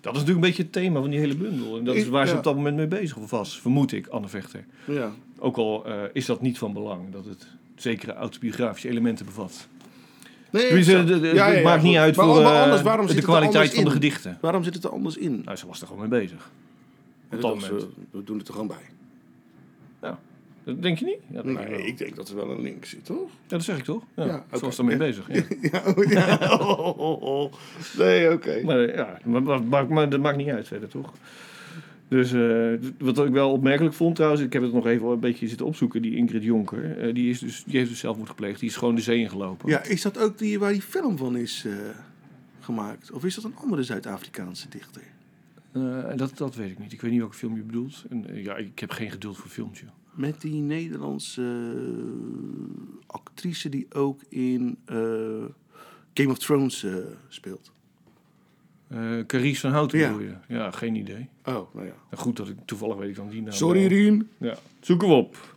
[0.00, 1.78] dat is natuurlijk een beetje het thema van die hele bundel.
[1.78, 2.38] En dat is waar ze Ja.
[2.38, 4.64] op dat moment mee bezig was, vermoed ik, Anne Vechter.
[4.84, 5.12] ja.
[5.38, 9.68] Ook al is dat niet van belang, dat het zekere autobiografische elementen bevat.
[10.50, 13.22] Nee, de- de- Ja, ja, het maakt niet uit Maar- voor maar anders, waarom de
[13.22, 14.38] kwaliteit van de gedichten.
[14.40, 15.42] Waarom zit het er anders in?
[15.44, 16.50] Nou, ze was er gewoon mee bezig.
[17.30, 17.82] Ja, Op dat dat is, moment.
[17.88, 18.88] eh, we doen het er gewoon bij.
[20.64, 21.18] Dat denk je niet?
[21.26, 21.68] Ja, denk.
[21.68, 23.28] Nee, ik denk dat er wel een link zit, toch?
[23.28, 24.02] Ja, dat zeg ik toch?
[24.16, 24.44] Ja, Ja,
[24.78, 24.98] ermee Ja.
[24.98, 25.28] bezig.
[25.32, 25.42] Ja.
[25.72, 26.38] ja, oh, ja.
[26.60, 27.52] Oh, oh, oh.
[27.98, 28.62] Nee, oké.
[28.64, 31.12] Maar eh, ja, maar, maar, maar, maar dat maakt niet uit verder, toch?
[32.08, 35.48] Dus eh, wat ik wel opmerkelijk vond trouwens, ik heb het nog even een beetje
[35.48, 38.68] zitten opzoeken, die Ingrid Jonker, eh, die, is dus, die heeft dus zelfmoord gepleegd, die
[38.68, 39.68] is gewoon de zee ingelopen.
[39.68, 41.72] Ja, is dat ook die waar die film van is eh,
[42.60, 43.10] gemaakt?
[43.12, 45.02] Of is dat een andere Zuid-Afrikaanse dichter?
[45.72, 46.92] Eh, dat, dat weet ik niet.
[46.92, 48.04] Ik weet niet welke film je bedoelt.
[48.10, 49.88] En, eh, ja, ik heb geen geduld voor films, joh.
[50.14, 54.78] Met die Nederlandse eh, actrice die ook in
[56.14, 56.86] Game of Thrones
[57.28, 57.72] speelt.
[58.88, 60.06] Eh Carice van Houten Ja.
[60.12, 60.34] bedoel je?
[60.54, 61.28] Ja, geen idee.
[61.44, 61.94] Oh, nou ja.
[62.10, 63.52] Nou, goed dat ik toevallig weet ik dan die naam.
[63.52, 63.86] Sorry.
[63.86, 64.28] Rien.
[64.38, 65.54] Ja, zoek hem op.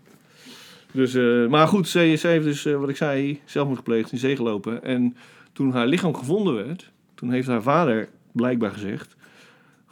[0.91, 1.13] Dus,
[1.49, 4.84] maar goed, zij, zij heeft dus, wat ik zei, zelfmoord gepleegd, in zee gelopen.
[4.84, 5.15] En
[5.54, 9.15] toen haar lichaam gevonden werd, toen heeft haar vader blijkbaar gezegd,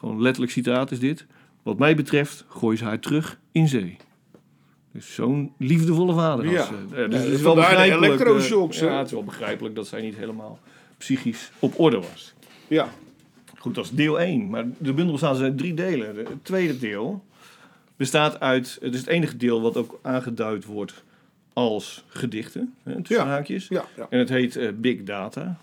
[0.02, 1.26] gewoon letterlijk citaat is dit,
[1.64, 3.98] wat mij betreft gooi ze haar terug in zee.
[4.92, 6.46] Dus zo'n liefdevolle vader.
[6.46, 6.76] Als, Ja.
[6.94, 8.14] eh, eh, dus Ja, het is wel begrijpelijk.
[8.22, 8.28] eh,
[8.80, 10.60] ja, het is wel begrijpelijk dat zij niet helemaal
[10.98, 12.34] psychisch op orde was.
[12.68, 12.90] Ja.
[13.58, 14.50] Goed, dat is deel 1.
[14.50, 16.16] Maar de bundel bestaat uit drie delen.
[16.16, 17.24] De- Het tweede deel
[17.96, 18.78] bestaat uit...
[18.82, 21.04] Het is het enige deel wat ook aangeduid wordt
[21.54, 22.74] als gedichten.
[22.84, 23.32] Hè, tussen Ja.
[23.32, 23.68] haakjes.
[23.68, 24.08] Ja, ja.
[24.10, 25.58] En het heet Big Data.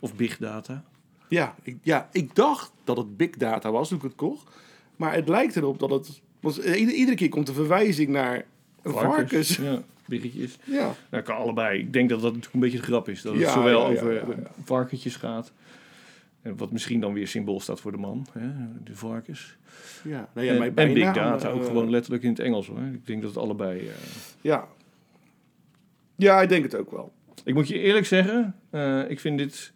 [0.00, 0.84] Of Big Data.
[1.28, 4.50] Ja, ik, ja, ik dacht dat het big data was toen ik het kocht.
[4.96, 6.20] Maar het lijkt erop dat het...
[6.40, 8.44] Want ieder- iedere keer komt de verwijzing naar
[8.82, 9.56] een varkens.
[9.56, 10.58] Ja, biggetjes.
[10.64, 10.94] Ja.
[11.10, 11.78] Nou, kan allebei.
[11.80, 13.22] Ik denk dat dat natuurlijk een beetje de grap is.
[13.22, 15.52] Dat het Ja, zowel ja, over varkentjes gaat.
[16.42, 18.26] En wat misschien dan weer symbool staat voor de man.
[18.32, 18.48] Hè,
[18.84, 19.56] de varkens.
[20.02, 22.78] Ja, nou ja, en, Big Data, ook eh, gewoon letterlijk in het Engels hoor.
[22.92, 23.78] Ik denk dat het allebei...
[23.80, 23.94] eh,
[24.40, 24.68] Ja.
[26.16, 27.12] Ja, ik denk het ook wel.
[27.44, 29.72] Ik moet je eerlijk zeggen, eh, ik vind dit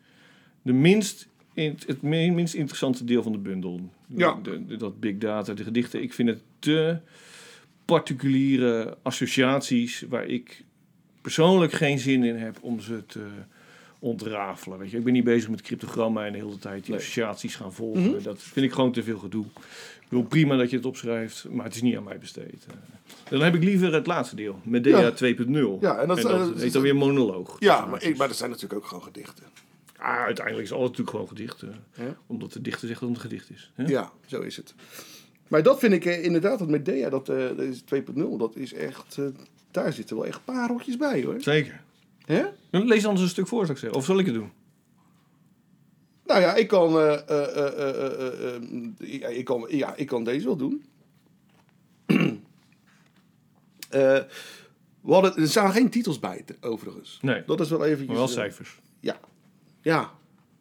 [0.62, 1.28] de minst,
[1.58, 3.80] in, het me- minst interessante deel van de bundel.
[4.06, 4.38] Ja.
[4.42, 6.02] De, de- dat big data, de gedichten.
[6.02, 6.96] Ik vind het te
[7.84, 10.64] particuliere associaties waar ik
[11.20, 13.26] persoonlijk geen zin in heb om ze te
[13.98, 14.78] ontrafelen.
[14.78, 14.96] Weet je?
[14.98, 17.00] Ik ben niet bezig met cryptogrammen en de hele tijd die Nee.
[17.00, 18.22] associaties gaan volgen.
[18.22, 19.44] Dat vind ik gewoon te veel gedoe.
[20.00, 22.66] Ik wil prima dat je het opschrijft, maar het is niet aan mij besteed.
[22.68, 22.74] Eh,
[23.30, 25.10] dan heb ik liever het laatste deel, Medea Ja.
[25.10, 25.78] 2.0.
[25.80, 27.56] Ja, en dat- eh, heet dan weer monoloog.
[27.58, 29.44] Ja, maar, ik, maar dat zijn natuurlijk ook gewoon gedichten.
[29.98, 31.62] Ah, uiteindelijk is alles natuurlijk gewoon gedicht.
[31.62, 32.16] eh, Ja.
[32.26, 33.72] Omdat de dichter zegt dat het een gedicht is.
[33.74, 33.84] hè?
[33.86, 34.74] Ja, zo is het.
[35.48, 38.72] Maar dat vind ik eh, inderdaad, dat Medea, dat, eh, dat is 2.0, dat is
[38.72, 39.18] echt...
[39.70, 41.40] daar zitten wel echt pareltjes bij, hoor.
[41.40, 41.80] Zeker.
[42.24, 42.44] Hè?
[42.70, 43.98] Lees anders een stuk voor, zou ik zeggen.
[43.98, 44.50] Of zal ik het doen?
[46.24, 46.90] Nou ja, ik kan,
[48.98, 50.84] ja, ik kan, ja, ik kan deze wel doen.
[55.00, 57.18] We hadden, er staan geen titels bij, overigens.
[57.22, 57.42] Nee.
[57.46, 58.06] Dat is wel eventjes...
[58.08, 58.78] Maar wel cijfers.
[59.00, 59.20] Ja.
[59.88, 60.10] Ja.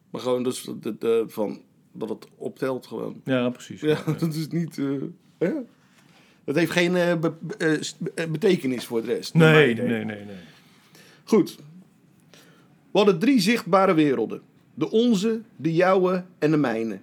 [0.10, 1.62] Maar gewoon dus de, de, van,
[1.92, 3.22] dat het optelt gewoon.
[3.24, 3.82] Ja, precies.
[3.82, 4.78] Ja, dat is niet...
[4.78, 4.86] eh,
[5.38, 5.52] hè?
[6.44, 7.74] Dat heeft geen eh, be- eh,
[8.24, 9.34] eh, betekenis voor de rest.
[9.34, 10.06] Nee, nee, idee.
[10.06, 10.36] nee, nee.
[11.24, 11.56] Goed.
[12.92, 14.42] We hadden drie zichtbare werelden.
[14.74, 17.00] De onze, de jouwe en de mijne.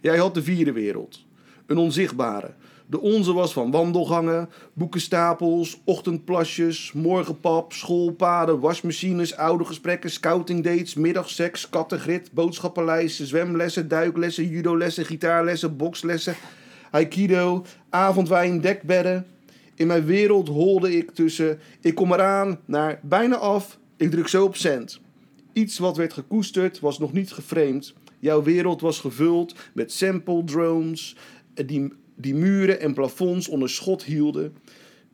[0.00, 1.24] Jij had de vierde wereld.
[1.66, 2.54] Een onzichtbare.
[2.86, 12.32] De onze was van wandelgangen, boekenstapels, ochtendplasjes, morgenpap, schoolpaden, wasmachines, oude gesprekken, scoutingdates, middagseks, kattengrit,
[12.32, 16.34] boodschappenlijsten, zwemlessen, duiklessen, judolessen, gitaarlessen, bokslessen,
[16.90, 19.26] aikido, avondwijn, dekbedden.
[19.74, 24.44] In mijn wereld holde ik tussen ik kom eraan naar bijna af, ik druk zo
[24.44, 25.00] op cent.
[25.52, 27.94] Iets wat werd gekoesterd was nog niet geframed.
[28.18, 31.16] Jouw wereld was gevuld met sample drones
[31.54, 34.56] eh, die, die muren en plafonds onder schot hielden.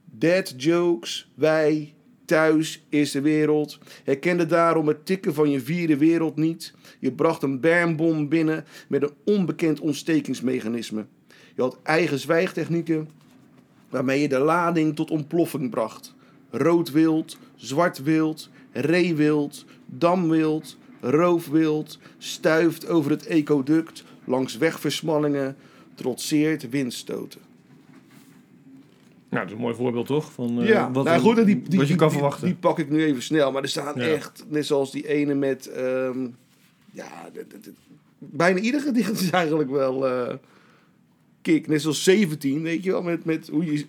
[0.05, 3.79] Dead jokes, wij, thuis, eerste wereld.
[4.05, 6.75] Herkende daarom het tikken van je vierde wereld niet.
[6.99, 11.07] Je bracht een bermbom binnen met een onbekend ontstekingsmechanisme.
[11.57, 13.09] Je had eigen zwijgtechnieken
[13.89, 16.15] waarmee je de lading tot ontploffing bracht.
[16.51, 25.57] Rood wild, zwart wild, reewild, damwild, roofwild, stuift over het ecoduct, langs wegversmallingen,
[26.01, 27.41] trotseert windstoten.
[29.29, 30.33] Nou, dat is een mooi voorbeeld toch?
[30.33, 32.47] Van, eh, ja, wat, nou goed, en die, die, wat je die- kan die- verwachten.
[32.47, 34.07] Die, pak ik nu even snel, maar er staan Ja.
[34.07, 36.27] echt, net zoals die ene met, ehm,
[36.93, 37.29] ja,
[38.19, 40.35] bijna ieder gedicht is eigenlijk wel eh
[41.43, 41.67] kick.
[41.67, 43.87] Net zoals 17, weet je wel, met, met hoe, je,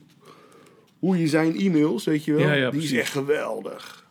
[0.99, 2.41] hoe je zijn e-mails, weet je wel.
[2.47, 2.99] Ja, ja, die is precies.
[2.99, 4.05] echt geweldig.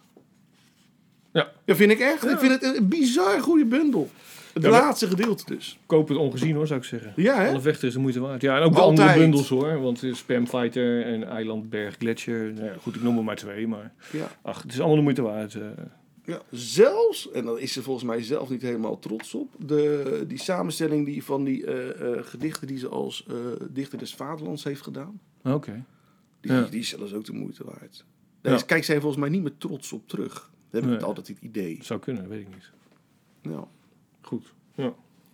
[1.33, 1.53] Ja.
[1.65, 2.25] Ja, vind ik echt.
[2.31, 4.11] Ik vind het een bizar goede bundel.
[4.55, 5.79] Het Ja, laatste gedeelte dus.
[5.87, 7.13] Koop het ongezien hoor, zou ik zeggen.
[7.17, 7.49] Ja, hè?
[7.49, 8.43] Alle vechten is de moeite waard.
[8.43, 9.81] Ja, en ook de andere bundels hoor.
[9.81, 12.53] Want eh, Spamfighter en Eilandberg Gletscher.
[12.53, 13.67] Nou ja, goed, ik noem er maar twee.
[13.67, 14.31] Maar Ja.
[14.43, 15.55] ach, het is allemaal de moeite waard.
[15.55, 15.61] eh.
[16.25, 20.39] Ja, zelfs, en daar is ze volgens mij zelf niet helemaal trots op, de, die
[20.39, 23.27] samenstelling die, van die eh, gedichten die ze als
[23.71, 25.85] dichter des vaderlands heeft gedaan, Oké.
[26.41, 26.63] die, Ja.
[26.63, 28.05] die is zelfs ook de moeite waard.
[28.41, 30.33] Daar zij volgens mij niet meer trots op terug.
[30.33, 30.95] Dat heb ik Nee.
[30.97, 31.79] het altijd het idee.
[31.83, 32.71] Zou kunnen, weet ik niet.
[33.43, 33.69] Ja.
[34.21, 34.53] Goed.
[34.75, 34.93] Ja.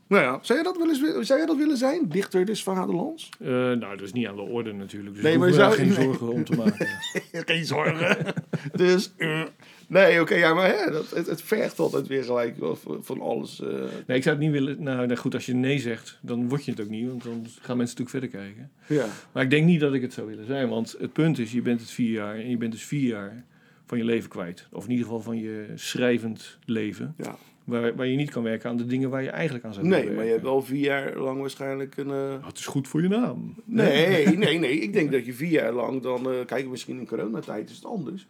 [0.09, 2.09] Nou ja, zou jij, dat wel eens, zou jij dat willen zijn?
[2.09, 3.29] Dichter des vaderlands?
[3.41, 5.15] Eh, nou, dat is niet aan de orde natuurlijk.
[5.15, 5.95] Dus Nee, maar daar zou- geen nee.
[6.05, 6.87] zorgen om te maken.
[7.33, 8.35] Geen zorgen.
[8.73, 9.43] dus, eh,
[9.87, 12.57] nee, oké, ja, maar hè, dat, het, het vergt altijd weer gelijk
[13.01, 13.61] van alles.
[13.61, 13.69] eh,
[14.07, 14.83] Nee, ik zou het niet willen.
[14.83, 17.09] Nou, nou goed, als je nee zegt, dan word je het ook niet.
[17.09, 18.71] Want dan gaan mensen natuurlijk verder kijken.
[18.87, 19.07] ja.
[19.33, 20.69] Maar ik denk niet dat ik het zou willen zijn.
[20.69, 22.35] Want het punt is, je bent het vier jaar.
[22.35, 23.45] En je bent dus vier jaar
[23.87, 24.67] van je leven kwijt.
[24.73, 27.15] Of in ieder geval van je schrijvend leven.
[27.19, 27.37] ja.
[27.67, 30.01] Waar, waar je niet kan werken aan de dingen waar je eigenlijk aan zou Nee,
[30.01, 30.59] willen maar je hebt werken.
[30.61, 32.11] wel vier jaar lang waarschijnlijk een...
[32.11, 33.55] Oh, het is goed voor je naam.
[33.65, 34.79] Nee, nee, nee.
[34.81, 36.31] Ik denk dat je vier jaar lang dan...
[36.31, 38.27] eh kijk, misschien in coronatijd is het anders.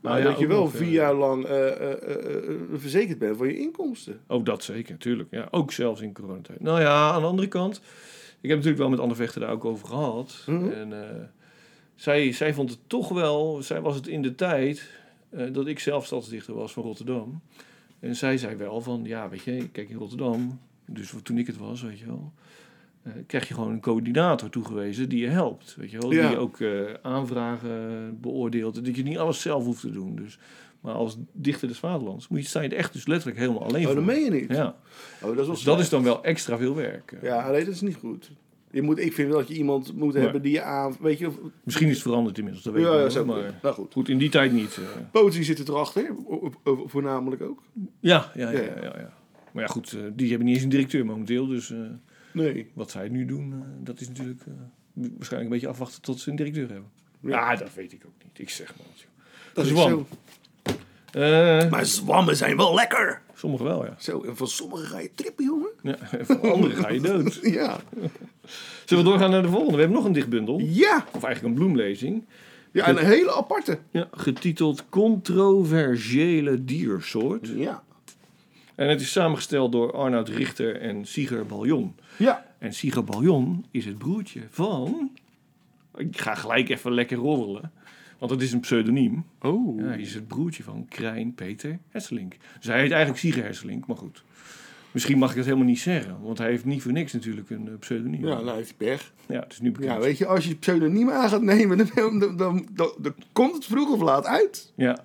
[0.00, 1.46] Maar Nou ja, dat je ook wel nog, vier eh, jaar lang
[2.74, 4.20] verzekerd bent voor je inkomsten.
[4.26, 5.28] Oh, dat zeker, tuurlijk.
[5.30, 6.60] Ja, ook zelfs in coronatijd.
[6.60, 7.76] Nou ja, aan de andere kant.
[8.40, 10.44] Ik heb natuurlijk wel met Anne Vechter daar ook over gehad.
[10.46, 10.68] Mhm.
[10.70, 10.92] En
[11.94, 13.62] zij, zij vond het toch wel...
[13.62, 14.90] Zij was het in de tijd
[15.52, 17.40] dat ik zelf stadsdichter was van Rotterdam.
[18.00, 19.04] En zij zei wel van...
[19.04, 20.60] Ja, weet je, kijk in Rotterdam...
[20.90, 22.32] Dus toen ik het was, weet je wel...
[23.02, 25.74] eh, krijg je gewoon een coördinator toegewezen die je helpt.
[25.78, 26.12] Weet je wel?
[26.12, 26.28] Ja.
[26.28, 28.84] Die ook eh, aanvragen beoordeelt.
[28.84, 30.16] Dat je niet alles zelf hoeft te doen.
[30.16, 30.38] Dus,
[30.80, 33.86] maar als dichter des vaderlands moet je, sta je echt dus letterlijk helemaal alleen Oh,
[33.86, 33.94] voor.
[33.94, 34.50] dat meen je niet.
[34.52, 34.76] Ja,
[35.22, 37.16] Oh, dat is dus dat is dan wel extra veel werk.
[37.22, 38.30] Ja, nee, dat is niet goed.
[38.70, 40.96] Je moet, ik vind wel dat je iemand moet hebben die je aan...
[41.00, 43.26] Weet je, of- Misschien is het veranderd inmiddels, dat weet ja, ik ja, goed.
[43.26, 43.92] Maar Nou goed.
[43.92, 44.76] goed, in die tijd niet.
[44.76, 44.82] eh.
[45.12, 46.14] Poëzie zit er erachter,
[46.64, 47.62] voornamelijk ook.
[48.00, 49.12] ja, ja, ja, Ja, ja.
[49.52, 51.46] Maar ja, goed, eh, die hebben niet eens een directeur momenteel.
[51.46, 51.78] Dus eh,
[52.32, 52.70] Nee.
[52.74, 54.40] wat zij nu doen, dat is natuurlijk
[54.92, 56.90] waarschijnlijk een beetje afwachten tot ze een directeur hebben.
[57.20, 57.56] Ja.
[57.56, 58.38] Dat weet ik ook niet.
[58.38, 59.06] Ik zeg maar joh.
[59.54, 60.06] Dat is zo.
[61.70, 63.22] Maar zwammen zijn wel lekker.
[63.38, 63.94] Sommige wel, ja.
[63.98, 65.70] Zo, en van sommigen ga je trippen, jongen.
[65.82, 65.96] ja.
[66.24, 67.38] Van anderen ga je dood.
[67.58, 67.80] Ja.
[68.84, 69.72] Zullen we doorgaan naar de volgende?
[69.74, 70.58] We hebben nog een dichtbundel.
[70.58, 71.04] Ja.
[71.12, 72.24] Of eigenlijk een bloemlezing.
[72.72, 73.78] Ja, een hele aparte.
[73.90, 77.48] Ja, getiteld Controversiële diersoort.
[77.48, 77.82] Ja.
[78.74, 81.94] En het is samengesteld door Arnoud Richter en Sieger Baljon.
[82.16, 82.46] Ja.
[82.58, 85.10] En Sieger Baljon is het broertje van...
[85.96, 87.72] Ik ga gelijk even lekker rollen.
[88.18, 89.24] Want het is een pseudoniem.
[89.40, 89.78] Oh.
[89.80, 92.36] Ja, hij is het broertje van Krijn Peter Hesselink.
[92.56, 94.24] Dus hij heet eigenlijk Sieger Hesselink, maar goed.
[94.90, 96.22] Misschien mag ik het helemaal niet zeggen.
[96.22, 98.26] Want hij heeft niet voor niks natuurlijk een eh, pseudoniem.
[98.26, 99.12] Ja, nou heeft hij pech.
[99.26, 99.92] Ja, het is nu bekend.
[99.92, 103.54] Ja, weet je, als je pseudoniem aan gaat nemen, dan, dan, dan, dan, dan komt
[103.54, 104.72] het vroeg of laat uit.
[104.76, 105.04] Ja,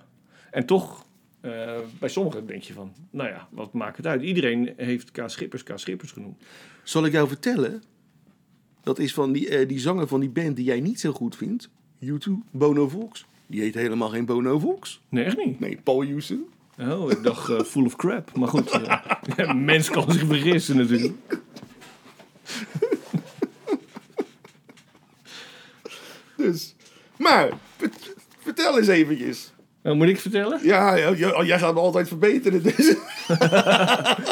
[0.51, 1.05] en toch,
[1.41, 4.21] eh, bij sommigen denk je van, nou ja, wat maakt het uit?
[4.21, 5.23] Iedereen heeft K.
[5.25, 5.71] Schippers K.
[5.75, 6.43] Schippers genoemd.
[6.83, 7.83] Zal ik jou vertellen?
[8.81, 11.35] Dat is van die, eh, die zanger van die band die jij niet zo goed
[11.35, 11.69] vindt.
[12.11, 13.25] U2, Bono Vox.
[13.47, 15.01] Die heet helemaal geen Bono Vox.
[15.09, 15.59] Nee, echt niet.
[15.59, 16.45] Nee, Paul Houston.
[16.79, 18.35] Oh, ik dacht eh, full of crap.
[18.37, 18.95] Maar goed, eh,
[19.37, 21.13] ja, mens kan zich vergissen natuurlijk.
[26.37, 26.75] Dus,
[27.17, 29.53] maar, vert- vertel eens eventjes.
[29.83, 30.59] Nou, moet ik vertellen?
[30.63, 32.63] Ja, ja, ja, jij gaat me altijd verbeteren.
[32.63, 32.95] Dus.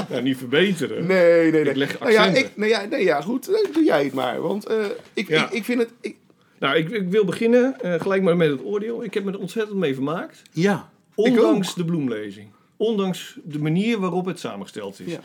[0.10, 1.05] Nou, niet verbeteren.
[1.07, 1.69] Nee, nee, nee.
[1.69, 3.45] Ik leg nou ja, ik, nou ja, nee, ja, goed.
[3.73, 4.41] Doe jij het maar.
[4.41, 5.89] Want eh, ik, ik, ik vind het...
[6.01, 6.15] Ik,
[6.62, 9.04] Nou, ik, ik wil beginnen eh, gelijk maar met het oordeel.
[9.04, 10.41] Ik heb me er ontzettend mee vermaakt.
[10.52, 10.89] ja.
[11.15, 12.47] Ondanks de bloemlezing.
[12.78, 15.12] Ondanks de manier waarop het samengesteld is.
[15.12, 15.19] Ja.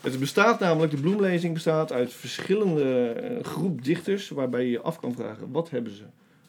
[0.00, 4.28] Het bestaat namelijk, de bloemlezing bestaat uit verschillende eh, groep dichters.
[4.28, 6.02] Waarbij je je af kan vragen, wat hebben ze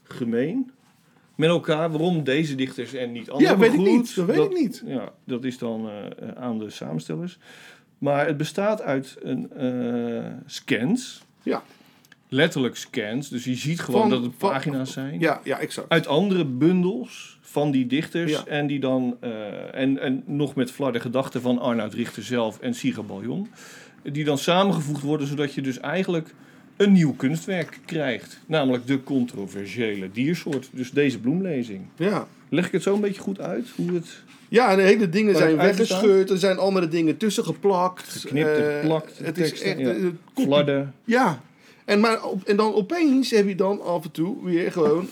[0.04, 0.72] gemeen
[1.36, 1.90] met elkaar?
[1.90, 3.52] Waarom deze dichters en niet andere?
[3.52, 4.16] Ja, weet ik niet.
[4.16, 4.84] Dat weet ik niet.
[4.86, 7.38] Ja, dat is dan eh, aan de samenstellers.
[7.98, 9.52] Maar het bestaat uit een
[10.46, 11.24] scans.
[11.44, 11.64] Ja.
[12.34, 13.30] Letterlijk scans.
[13.30, 15.90] Dus je ziet gewoon Van- dat het van- pagina's zijn Ja, ja, exact.
[15.90, 18.32] uit andere bundels van die dichters.
[18.32, 18.46] Ja.
[18.46, 19.18] En die dan.
[19.20, 19.30] eh,
[19.82, 23.48] en, en nog met flarde gedachten van Arnoud Richter zelf en Siga Baljon.
[24.04, 26.34] Die dan samengevoegd worden, zodat je dus eigenlijk
[26.78, 28.40] een nieuw kunstwerk krijgt.
[28.46, 30.70] Namelijk de controversiële diersoort.
[30.72, 31.82] Dus deze bloemlezing.
[31.98, 32.28] Ja.
[32.50, 33.68] Leg ik het zo een beetje goed uit?
[33.76, 34.22] Hoe het.
[34.50, 36.30] Ja, en de hele dingen zijn weggescheurd.
[36.30, 38.08] Er zijn andere dingen tussen geplakt.
[38.10, 39.80] Geknipt en Eh, geplakt, Het is echt...
[39.80, 39.90] ja.
[39.94, 40.84] eh, kopie-.
[41.04, 41.42] Ja.
[41.86, 45.08] En, maar op, en dan opeens heb je dan af en toe weer gewoon...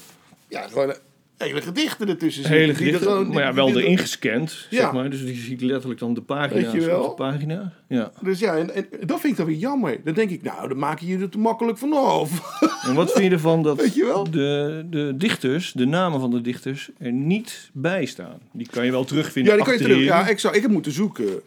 [0.47, 0.93] Ja, gewoon
[1.37, 2.59] hele gedichten ertussen zitten.
[2.61, 4.81] Hele gedichten, gewoon- maar ja, wel er- erin gescand, Ja.
[4.81, 5.09] zeg maar.
[5.09, 7.03] Dus die ziet letterlijk dan de pagina's Weet je wel?
[7.03, 7.73] op de pagina.
[7.87, 8.11] Ja.
[8.21, 9.97] Dus ja, en, en dat vind ik dan weer jammer.
[10.03, 12.29] Dan denk ik, nou, dan maak je je er te makkelijk vanaf.
[12.87, 14.31] En wat vind je ervan dat Weet je wel?
[14.31, 18.39] De, de dichters, de namen van de dichters, er niet bij staan?
[18.51, 20.03] Die kan je wel terugvinden Ja, die kan je terug.
[20.05, 21.25] Ja, ik, zou, ik heb moeten zoeken.
[21.25, 21.41] Dus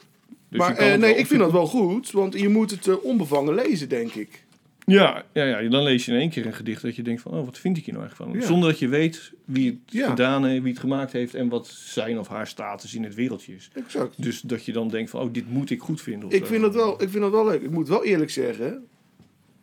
[0.49, 2.11] je maar eh, het nee, ik vind dat wel goed.
[2.11, 4.44] Want je moet het eh, onbevangen lezen, denk ik.
[4.87, 7.33] Ja, ja, ja, dan lees je in één keer een gedicht dat je denkt van,
[7.33, 8.41] oh, wat vind ik hier nou eigenlijk van?
[8.41, 8.47] Ja.
[8.47, 10.09] Zonder dat je weet wie het Ja.
[10.09, 13.55] gedaan heeft, wie het gemaakt heeft en wat zijn of haar status in het wereldje
[13.55, 13.71] is.
[13.75, 14.23] Exact.
[14.23, 16.31] Dus dat je dan denkt van, oh, dit moet ik goed vinden.
[16.31, 16.47] Ik zo.
[16.47, 17.63] vind, dat wel, ik vind dat wel leuk.
[17.63, 18.87] Ik moet wel eerlijk zeggen...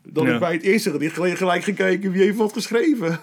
[0.04, 0.34] dat Ja.
[0.34, 3.20] ik bij het eerste gedicht gelijk, ging kijken wie heeft wat geschreven.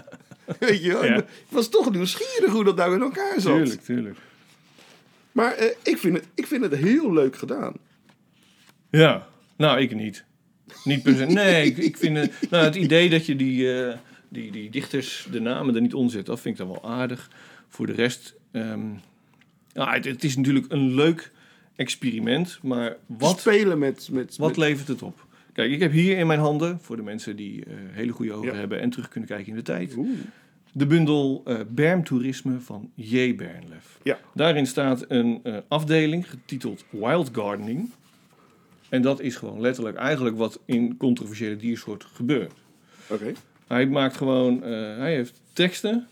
[0.58, 1.04] Weet je wel?
[1.04, 3.56] Ik was toch nieuwsgierig hoe dat nou in elkaar zat.
[3.56, 4.16] Tuurlijk, tuurlijk.
[5.32, 7.72] Maar eh, ik, vind het, ik vind het heel leuk gedaan.
[8.90, 9.26] Ja,
[9.56, 10.24] nou, ik niet.
[10.84, 11.24] Niet per se.
[11.24, 13.96] Nee, ik, ik vind het, nou, het idee dat je die, eh,
[14.28, 17.30] die, die dichters, de namen er niet onder zet, dat vind ik dan wel aardig.
[17.68, 18.80] Voor de rest, ehm,
[19.72, 21.30] ja, het, het is natuurlijk een leuk
[21.76, 24.08] experiment, maar wat, Spelen met...
[24.12, 25.26] met, wat met- levert het op?
[25.52, 28.52] Kijk, ik heb hier in mijn handen, voor de mensen die eh, hele goede ogen
[28.52, 28.58] Ja.
[28.58, 30.08] hebben en terug kunnen kijken in de tijd, Oeh.
[30.72, 33.34] de bundel eh Bermtoerisme van J.
[33.34, 33.98] Bernlef.
[34.02, 34.18] Ja.
[34.34, 37.90] Daarin staat een afdeling getiteld Wild Gardening.
[38.92, 42.52] En dat is gewoon letterlijk eigenlijk wat in controversiële diersoort gebeurt.
[43.10, 43.32] Oké.
[43.66, 46.06] Hij maakt gewoon, eh, hij heeft teksten.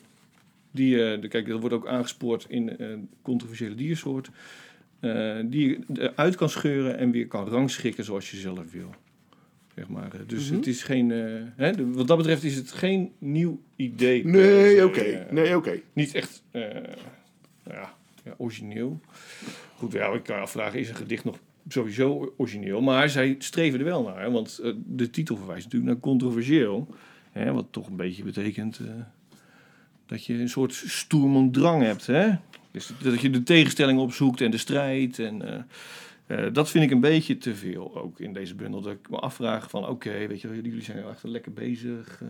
[0.70, 2.88] Die, de, kijk, dat wordt ook aangespoord in eh
[3.22, 4.30] controversiële diersoort.
[5.44, 8.94] die je eruit kan scheuren en weer kan rangschikken zoals je zelf wil.
[9.74, 10.10] Zeg maar.
[10.26, 10.56] Dus Mhm.
[10.56, 11.10] het is geen,
[11.56, 14.24] hè, de- wat dat betreft is het geen nieuw idee.
[14.26, 15.26] Nee, oké.
[15.30, 15.80] Nee, oké.
[15.92, 19.00] niet echt ja, ja, origineel.
[19.76, 22.80] Goed, ja, ik kan je afvragen, is een gedicht nog sowieso origineel?
[22.80, 26.94] Maar zij streven er wel naar, want eh, de titel verwijst natuurlijk naar controversieel.
[27.30, 28.86] Hè, wat toch een beetje betekent eh,
[30.06, 32.06] dat je een soort stoermandrang hebt.
[32.06, 32.30] Hè?
[32.70, 35.18] Dus dat je de tegenstelling opzoekt en de strijd.
[35.18, 35.66] En,
[36.26, 38.80] eh, dat vind ik een beetje te veel ook in deze bundel.
[38.80, 42.22] Dat ik me afvraag van oké, weet je, jullie zijn echt lekker bezig.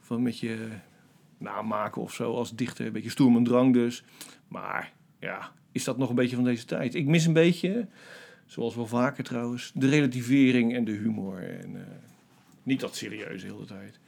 [0.00, 0.68] van met je
[1.38, 2.86] namaken of zo als dichter.
[2.86, 4.04] Een beetje stoer en drang dus.
[4.48, 6.94] Maar ja, is dat nog een beetje van deze tijd?
[6.94, 7.86] Ik mis een beetje,
[8.46, 11.38] zoals wel vaker trouwens, de relativering en de humor.
[11.38, 11.80] En eh,
[12.62, 13.98] niet dat serieus de hele tijd.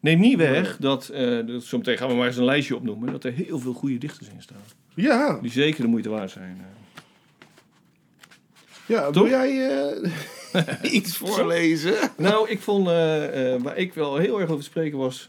[0.00, 3.12] Neem niet weg dat, eh dat, zo meteen gaan we maar eens een lijstje opnoemen,
[3.12, 4.56] dat er heel veel goede dichters in staan.
[4.94, 6.56] Ja, Die zeker de moeite waard zijn.
[6.60, 7.02] eh.
[8.86, 9.92] ja wil jij
[10.98, 11.94] iets voorlezen?
[12.16, 12.86] Nou, ik vond,
[13.62, 15.28] waar ik wel heel erg over te spreken was...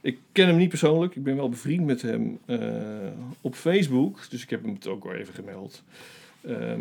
[0.00, 1.16] Ik ken hem niet persoonlijk.
[1.16, 2.38] Ik ben wel bevriend met hem
[3.40, 4.26] op Facebook.
[4.30, 5.82] Dus ik heb hem het ook wel even gemeld.
[6.46, 6.80] Ehm,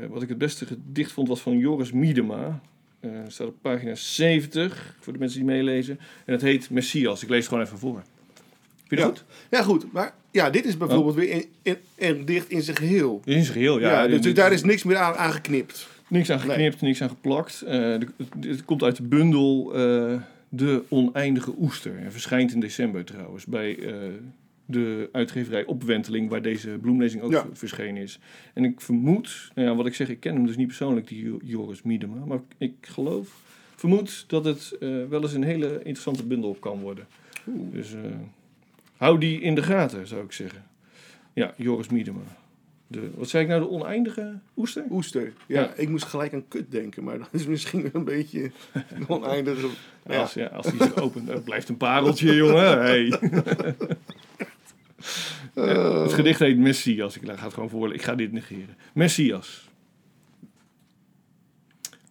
[0.00, 2.60] eh, wat ik het beste gedicht vond was van Joris Miedema.
[3.00, 5.98] Eh staat op pagina 70, voor de mensen die meelezen.
[6.24, 7.22] En het heet Messias.
[7.22, 8.02] Ik lees het gewoon even voor.
[8.86, 9.10] Vind je dat Ja.
[9.10, 9.24] goed?
[9.50, 9.92] Ja, goed.
[9.92, 13.20] Maar ja, dit is bijvoorbeeld weer in, in, een dicht in zijn geheel.
[13.24, 13.90] In zijn geheel, ja.
[14.02, 15.88] Ja, dus Dit- daar is niks meer aan, aan geknipt.
[16.08, 17.62] Niks aan geknipt, niks aan geplakt.
[17.62, 18.06] Eh, het,
[18.40, 19.64] het komt uit de bundel
[20.48, 21.96] De Oneindige Oester.
[21.98, 23.78] En verschijnt in december trouwens bij
[24.72, 27.46] de uitgeverij Opwenteling, waar deze bloemlezing ook Ja.
[27.52, 28.18] verschenen is.
[28.54, 31.24] En ik vermoed, nou ja, wat ik zeg, ik ken hem dus niet persoonlijk, die
[31.24, 32.24] Jo- Joris Miedema.
[32.24, 33.28] Maar ik geloof,
[33.76, 37.06] vermoed dat het eh, wel eens een hele interessante bundel kan worden.
[37.44, 38.00] Dus eh,
[38.96, 40.64] hou die in de gaten, zou ik zeggen.
[41.32, 42.20] Ja, Joris Miedema.
[42.86, 44.84] De, wat zei ik nou, de oneindige oester?
[44.90, 45.32] Oester.
[45.46, 45.72] Ja, Ja.
[45.76, 48.50] ik moest gelijk aan kut denken, maar dat is misschien een beetje
[49.08, 49.64] oneindig.
[50.08, 50.20] Ja.
[50.20, 52.78] Als, ja, als die zich opent, blijft een pareltje, jongen.
[52.78, 53.08] Hey.
[55.54, 57.16] Eh, Het gedicht heet Messias.
[57.16, 58.00] Ik ga het gewoon voorlezen.
[58.00, 58.76] Ik ga dit negeren.
[58.94, 59.68] Messias.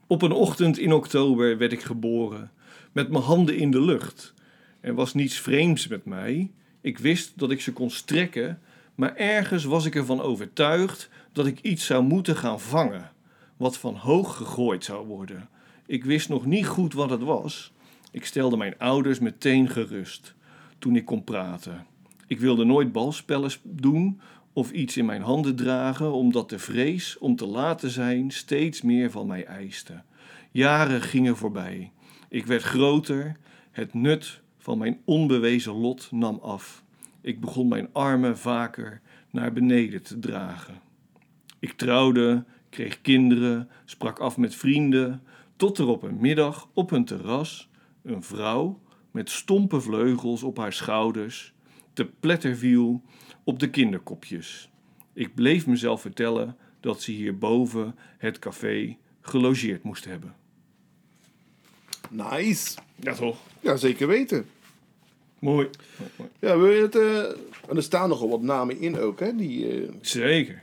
[0.08, 2.52] Op een ochtend in oktober werd ik geboren,
[2.92, 4.34] met mijn handen in de lucht.
[4.80, 6.52] Er was niets vreemds met mij.
[6.82, 8.62] Ik wist dat ik ze kon strekken,
[8.96, 13.12] maar ergens was ik ervan overtuigd dat ik iets zou moeten gaan vangen,
[13.58, 15.50] wat van hoog gegooid zou worden.
[15.86, 17.72] Ik wist nog niet goed wat het was.
[18.12, 20.34] Ik stelde mijn ouders meteen gerust
[20.80, 21.86] toen ik kon praten.
[22.32, 24.20] Ik wilde nooit balspellen doen
[24.54, 29.12] of iets in mijn handen dragen, omdat de vrees om te laten zijn steeds meer
[29.12, 30.02] van mij eiste.
[30.52, 31.92] Jaren gingen voorbij.
[32.30, 33.38] Ik werd groter.
[33.72, 36.84] Het nut van mijn onbewezen lot nam af.
[37.22, 40.82] Ik begon mijn armen vaker naar beneden te dragen.
[41.60, 45.22] Ik trouwde, kreeg kinderen, sprak af met vrienden,
[45.56, 47.70] tot er op een middag op een terras
[48.04, 48.80] een vrouw
[49.12, 51.54] met stompe vleugels op haar schouders
[51.94, 53.02] te pletter viel
[53.44, 54.70] op de kinderkopjes.
[55.14, 60.36] Ik bleef mezelf vertellen dat ze hierboven het café gelogeerd moest hebben.
[62.10, 62.78] nice.
[62.96, 63.38] Ja, toch?
[63.60, 64.46] Ja, zeker weten.
[65.40, 65.70] Mooi.
[66.40, 66.96] Ja, wil je het...
[66.96, 69.36] eh, en er staan nogal wat namen in ook, hè?
[69.36, 70.62] Die, eh, Zeker.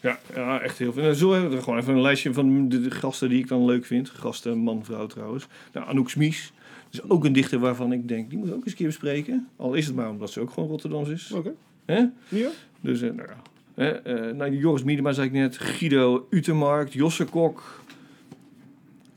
[0.00, 1.02] Ja, ja, echt heel veel.
[1.02, 3.64] Nou, Zo hebben we gewoon even een lijstje van de, de gasten die ik dan
[3.64, 4.08] leuk vind.
[4.10, 5.46] Gasten, man, vrouw trouwens.
[5.72, 6.52] Nou, Anouk Smies.
[6.90, 9.48] Is ook een dichter waarvan ik denk, die moet ik ook eens een keer bespreken.
[9.56, 11.32] Al is het maar omdat ze ook gewoon Rotterdams is.
[11.32, 11.52] Oké.
[11.84, 12.04] Hè?
[12.28, 12.48] Ja?
[12.80, 13.36] Dus, eh, nou ja.
[13.74, 15.58] Hè, eh, nou, Joris Miedema zei ik net.
[15.58, 17.82] Guido Utermarkt, Josse Kok.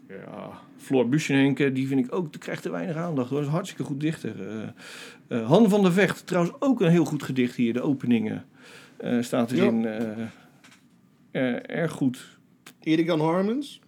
[0.07, 3.37] Ja, Floor Buschenhenke, die vind ik ook, die krijgt te weinig aandacht hoor.
[3.37, 4.35] Dat is een hartstikke goed dichter.
[5.27, 8.45] Eh, Han van der Vecht, trouwens ook een heel goed gedicht hier, de openingen.
[8.97, 9.85] eh, staat erin.
[11.67, 12.37] erg goed.
[12.79, 13.81] Erik Jan Harmens.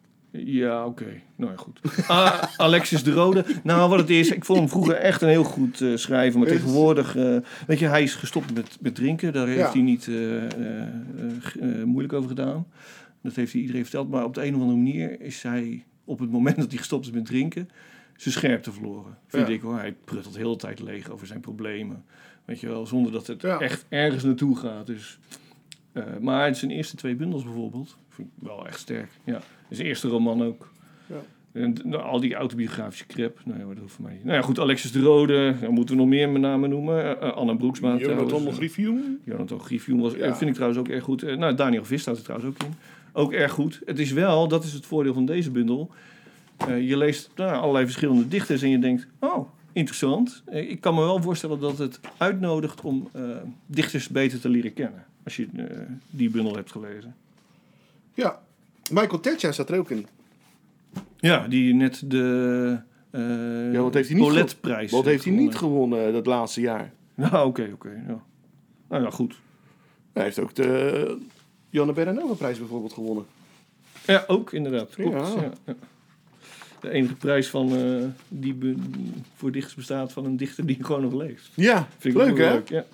[0.46, 1.06] Ja, oké.
[1.36, 1.80] Nou ja, goed.
[2.08, 3.46] Ah, Alexis de Rode.
[3.64, 6.40] Nou, wat het is, ik vond hem vroeger echt een heel goed eh, schrijver.
[6.40, 9.34] Maar tegenwoordig, eh, weet je, hij is gestopt met, met drinken.
[9.34, 9.72] Daar heeft Ja.
[9.72, 12.68] hij niet eh, moeilijk over gedaan.
[13.22, 14.10] Dat heeft hij iedereen verteld.
[14.10, 17.06] Maar op de een of andere manier is hij, op het moment dat hij gestopt
[17.06, 17.70] is met drinken,
[18.16, 19.18] zijn scherpte verloren.
[19.28, 19.54] Vind Ja.
[19.54, 19.78] ik hoor.
[19.78, 22.04] Hij pruttelt de hele tijd leeg over zijn problemen.
[22.46, 23.60] Weet je wel, zonder dat het Ja.
[23.60, 24.86] echt ergens naartoe gaat.
[24.88, 25.20] Dus,
[25.96, 29.10] eh, maar zijn eerste twee bundels bijvoorbeeld, vind ik wel echt sterk.
[29.24, 29.42] Ja.
[29.70, 30.72] Zijn eerste roman ook.
[31.08, 31.22] Ja.
[31.52, 33.40] En nou, al die autobiografische crap.
[33.46, 34.24] Nou ja, dat hoeft voor mij niet.
[34.24, 35.56] Nou ja, goed, Alexis de Rode.
[35.62, 37.04] Dan moeten we nog meer met namen noemen.
[37.04, 38.54] Eh, eh, Anna Broeksma Jonathan.
[38.54, 39.20] Griffioen.
[39.24, 40.36] Jonathan Griffioen was, Ja.
[40.36, 41.22] vind ik trouwens ook erg goed.
[41.38, 42.74] Nou, Daniel Vis staat er trouwens ook in.
[43.14, 43.82] Ook erg goed.
[43.86, 45.92] Het is wel, dat is het voordeel van deze bundel.
[46.68, 49.08] Je leest nou, allerlei verschillende dichters en je denkt...
[49.20, 50.44] Oh, interessant.
[50.52, 53.10] Ik kan me wel voorstellen dat het uitnodigt om
[53.66, 55.06] dichters beter te leren kennen.
[55.26, 55.66] Als je eh,
[56.10, 57.16] die bundel hebt gelezen.
[58.14, 58.42] Ja.
[58.92, 60.08] Michael Tetja staat er ook in.
[61.20, 62.80] Ja, die net de
[63.12, 65.98] eh Ja, wat heeft hij niet Wat heeft hij niet gewonnen.
[65.98, 66.94] gewonnen dat laatste jaar?
[67.16, 68.04] Nou, oké, oké.
[68.08, 68.24] ja.
[68.90, 69.36] Nou ja, goed.
[70.14, 71.18] Hij heeft ook de
[71.70, 73.26] Janne Berenova prijs bijvoorbeeld gewonnen.
[74.06, 74.90] Ja, ook inderdaad.
[74.96, 75.42] Klopt, Ja.
[75.42, 75.52] ja.
[75.66, 75.74] Ja,
[76.80, 78.76] De enige prijs van, eh, die be-
[79.36, 81.50] voor dichters bestaat van een dichter die gewoon nog leeft.
[81.56, 82.52] Ja, Vind ik leuk hè?
[82.54, 82.86] Leuk, ja.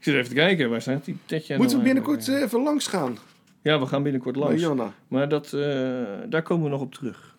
[0.00, 2.62] Ik zit even te kijken, waar staat die Tetje Moeten we nou binnenkort eh, even
[2.62, 3.18] langs gaan
[3.62, 4.66] Ja, we gaan binnenkort langs.
[5.08, 5.60] Maar dat, eh,
[6.28, 7.36] daar komen we nog op terug.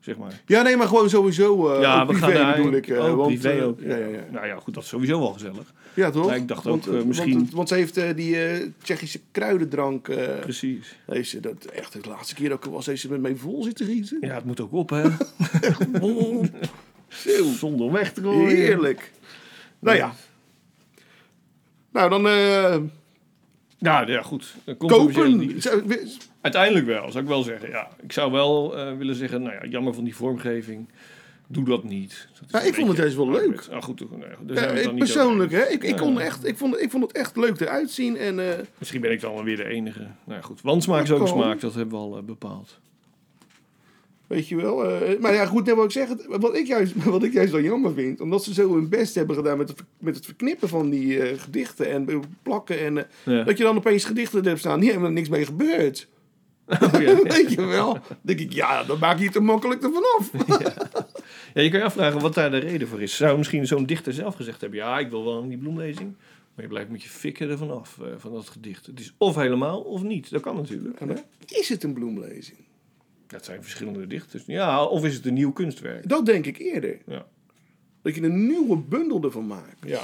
[0.00, 0.40] Zeg maar.
[0.46, 1.72] Ja, nee, maar gewoon sowieso.
[1.74, 2.90] eh ja, we privé gaan daar bedoel ik.
[2.92, 3.80] ook want, privé ook.
[3.80, 4.20] Ja, ja, ja.
[4.30, 5.72] Nou ja, goed, dat is sowieso wel gezellig.
[5.94, 6.26] ja toch?
[6.26, 8.36] Maar ik dacht want, ook, misschien- Want, want ze heeft die
[8.82, 10.08] Tsjechische kruidendrank.
[10.40, 10.96] Precies.
[11.06, 13.86] heeft ze dat echt de laatste keer ook was, heeft ze met mij vol zitten
[13.86, 14.18] gieten.
[14.20, 15.02] Ja, het moet ook op, hè?
[17.58, 18.56] Zonder weg te gooien.
[18.56, 19.12] Heerlijk.
[19.78, 20.14] Nou ja.
[21.92, 22.76] Nou, dan eh
[23.78, 24.54] Ja, ja, goed.
[24.64, 25.60] Dan komt kopen.
[26.40, 27.68] Uiteindelijk wel, zou ik wel zeggen.
[27.68, 30.88] Ja, ik zou wel eh, willen zeggen, nou ja, jammer van die vormgeving.
[31.46, 32.28] Doe dat niet.
[32.32, 33.66] Dat is Ja, ik vond het juist wel leuk.
[33.70, 35.68] Ah, goed, nee, Ja, ik persoonlijk, hè?
[35.68, 38.16] Ik, kon echt, ik, vond, ik vond het echt leuk eruit zien.
[38.16, 40.00] En eh, Misschien ben ik dan wel weer de enige.
[40.00, 40.60] Nou ja, goed.
[40.60, 42.80] Wansmaak is Dat ook smaak, dat hebben we al bepaald.
[44.32, 44.84] Weet je wel.
[44.90, 46.08] eh, maar ja, goed, net wat ik zeg.
[46.08, 48.20] het- Wat ik, juist, wat ik juist wel jammer vind.
[48.20, 51.40] Omdat ze zo hun best hebben gedaan met het, met het verknippen van die eh,
[51.40, 51.90] gedichten.
[51.90, 52.78] En eh, plakken.
[52.80, 53.42] En Ja.
[53.42, 54.80] dat je dan opeens gedichten hebt staan.
[54.80, 56.08] Die hebben er niks mee gebeurd.
[56.82, 57.22] Oh, ja.
[57.36, 57.92] weet je wel.
[57.92, 60.30] Dan denk ik, ja, dan maak je het er makkelijk ervan af.
[61.54, 63.16] ja, je kan je afvragen wat daar de reden voor is.
[63.16, 66.14] Zou misschien zo'n dichter zelf gezegd hebben, ja, ik wil wel aan die bloemlezing.
[66.54, 68.86] Maar je blijft met je fikken ervan af, van dat gedicht.
[68.86, 70.30] Het is of helemaal of niet.
[70.30, 70.98] Dat kan natuurlijk.
[70.98, 71.18] Dan
[71.48, 72.58] is het een bloemlezing?
[73.32, 74.42] Dat zijn verschillende dichters.
[74.46, 76.08] Ja, of is het een nieuw kunstwerk?
[76.08, 76.98] Dat denk ik eerder.
[77.06, 77.26] Ja.
[78.02, 79.76] Dat je een nieuwe bundel ervan maakt.
[79.86, 80.02] Ja.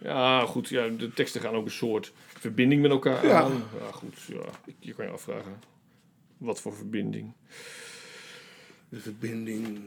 [0.00, 0.68] Ja, goed.
[0.68, 3.40] Ja, de teksten gaan ook een soort verbinding met elkaar Ja.
[3.42, 3.62] aan.
[3.80, 4.18] Ja, goed.
[4.22, 4.40] Ja.
[4.78, 5.52] Je kan je afvragen.
[6.36, 7.32] Wat voor verbinding?
[8.88, 9.78] De verbinding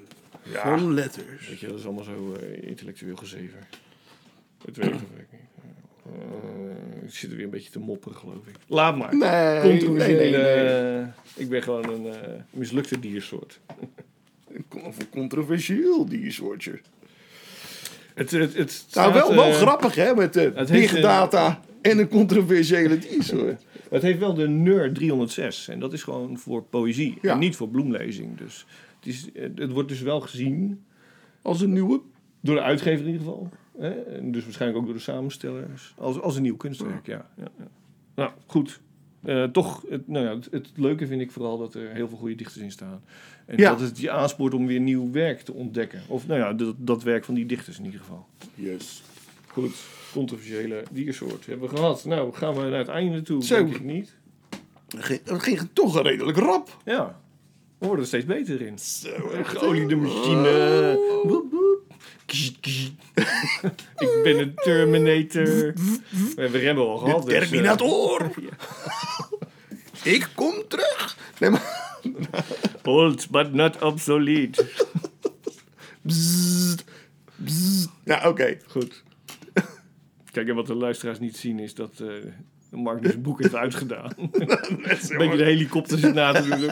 [0.44, 0.62] Ja.
[0.78, 1.48] van letters.
[1.48, 3.68] Weet je, dat is allemaal zo eh, intellectueel gezever.
[4.66, 5.40] Het werkt of niet.
[6.12, 8.56] Eh, ik zit er weer een beetje te mopperen, geloof ik.
[8.68, 9.16] Laat maar.
[9.18, 10.36] Nee, nee, nee, nee.
[10.36, 13.60] eh, Ik ben gewoon een eh, mislukte diersoort.
[14.88, 16.80] Of een controversieel diersoortje.
[18.14, 22.98] Het, het, het Nou, wel, wel grappig hè, met de big data en een controversiële
[22.98, 23.66] diersoort.
[23.90, 27.34] Het heeft wel de NER 306 en dat is gewoon voor poëzie Ja.
[27.34, 28.38] en niet voor bloemlezing.
[28.38, 28.66] Dus
[29.00, 30.84] het, is, het wordt dus wel gezien
[31.42, 32.02] Als een nieuwe.
[32.42, 33.50] door de uitgever in ieder geval.
[34.22, 35.94] Dus waarschijnlijk ook door de samenstellers.
[35.98, 37.30] Als, als een nieuw kunstwerk, ja.
[37.38, 37.68] ja, ja.
[38.16, 38.80] Nou, goed.
[39.24, 42.18] Eh, toch, het, nou ja, het, het leuke vind ik vooral dat er heel veel
[42.18, 43.04] goede dichters in staan.
[43.46, 43.70] En Ja.
[43.70, 46.02] dat het je aanspoort om weer nieuw werk te ontdekken.
[46.08, 48.26] Of nou ja, dat, dat werk van die dichters in ieder geval.
[48.56, 49.04] Yes.
[49.48, 49.76] Goed,
[50.14, 52.06] controversiële diersoort hebben we gehad.
[52.06, 53.56] Nou, gaan we naar het einde toe, Zo.
[53.56, 54.16] denk ik niet.
[55.24, 56.78] Dat ging, toch redelijk rap.
[56.86, 57.22] Ja,
[57.78, 58.80] we worden er steeds beter in.
[58.80, 59.10] Zo,
[59.44, 61.00] Geoliede machine.
[61.26, 61.61] Ksh.
[64.06, 65.46] ik ben een Terminator.
[65.46, 67.26] We hebben remmen al gehad.
[67.26, 68.32] dus, eh, Terminator!
[70.04, 71.18] Ik kom terug!
[71.40, 71.88] Nee, maar...
[72.84, 74.66] old but not obsolete.
[76.02, 76.84] Bzzzt,
[77.36, 77.90] bzzzt.
[78.04, 78.58] Ja, oké.
[78.68, 79.04] Goed.
[80.32, 82.08] Kijk, en wat de luisteraars niet zien is dat eh
[82.72, 84.14] Mark dus zijn boek heeft uitgedaan.
[84.18, 86.72] een beetje de helikopter zit na te doen.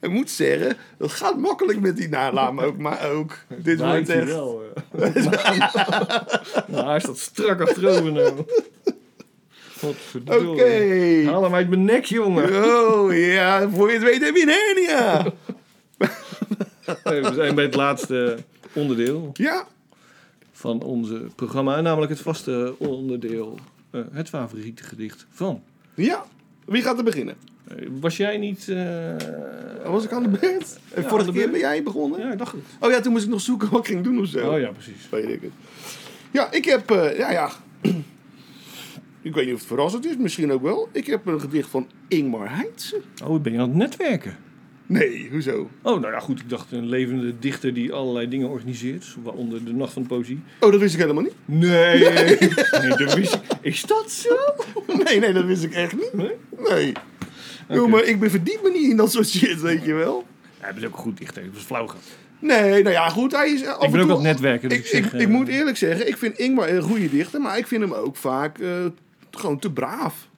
[0.00, 3.36] Ik moet zeggen, dat gaat makkelijk met die naam ook, maar ook.
[3.56, 4.24] Dit wordt echt...
[4.26, 4.62] wel.
[4.98, 5.14] eh.
[6.66, 8.44] nou, hij staat strak achterover nou.
[9.78, 10.50] Godverdomme.
[10.50, 11.24] Oké.
[11.30, 12.64] Haal hem uit mijn nek, jongen.
[12.64, 15.32] Oh ja, voor je het weet heb je een hernia.
[17.22, 18.38] We zijn bij het laatste
[18.72, 19.66] onderdeel Ja,
[20.52, 21.80] van onze programma.
[21.80, 23.58] Namelijk het vaste onderdeel.
[23.90, 25.62] eh, het favoriete gedicht van.
[25.94, 26.24] ja.
[26.64, 27.36] Wie gaat er beginnen?
[28.00, 28.68] Was jij niet...
[28.68, 29.14] eh,
[29.84, 30.78] Was ik aan de beurt?
[30.96, 32.20] Ja, vorige keer ben jij begonnen?
[32.20, 32.60] Ja, ik dacht het.
[32.80, 34.52] Oh ja, toen moest ik nog zoeken wat ik ging doen of zo.
[34.52, 35.08] Oh ja, precies.
[35.10, 35.50] Weet ik het.
[36.30, 36.90] Ja, ik heb...
[36.90, 37.50] eh, ja, ja.
[39.22, 40.88] ik weet niet of het verrassend is, misschien ook wel.
[40.92, 43.00] Ik heb een gedicht van Ingmar Heitse.
[43.24, 44.36] Oh, ben je aan het netwerken?
[44.86, 45.70] Nee, hoezo?
[45.82, 46.40] Oh, nou ja, goed.
[46.40, 49.16] Ik dacht een levende dichter die allerlei dingen organiseert.
[49.22, 50.40] Waaronder de Nacht van de Poëzie.
[50.60, 51.34] Oh, dat wist ik helemaal niet.
[51.44, 51.98] Nee,
[52.80, 53.40] nee dat wist ik.
[53.60, 54.34] Is dat zo?
[55.04, 56.12] Nee, nee, dat wist ik echt niet.
[56.12, 56.30] Nee?
[56.68, 56.92] Nee.
[57.70, 60.26] Joh, maar ik ben verdiep me niet in dat soort shit, weet je wel.
[60.58, 61.44] Hij is ook een goed dichter.
[61.44, 62.04] Dat was flauw gehad.
[62.38, 64.68] Nee, nou ja, goed, hij is af Ik en ben ook het netwerken.
[64.68, 67.10] Dus Ik, ik, zeg, ik, eh, ik moet eerlijk zeggen, ik vind Ingmar een goede
[67.10, 68.84] dichter, maar ik vind hem ook vaak eh,
[69.30, 70.28] gewoon te braaf.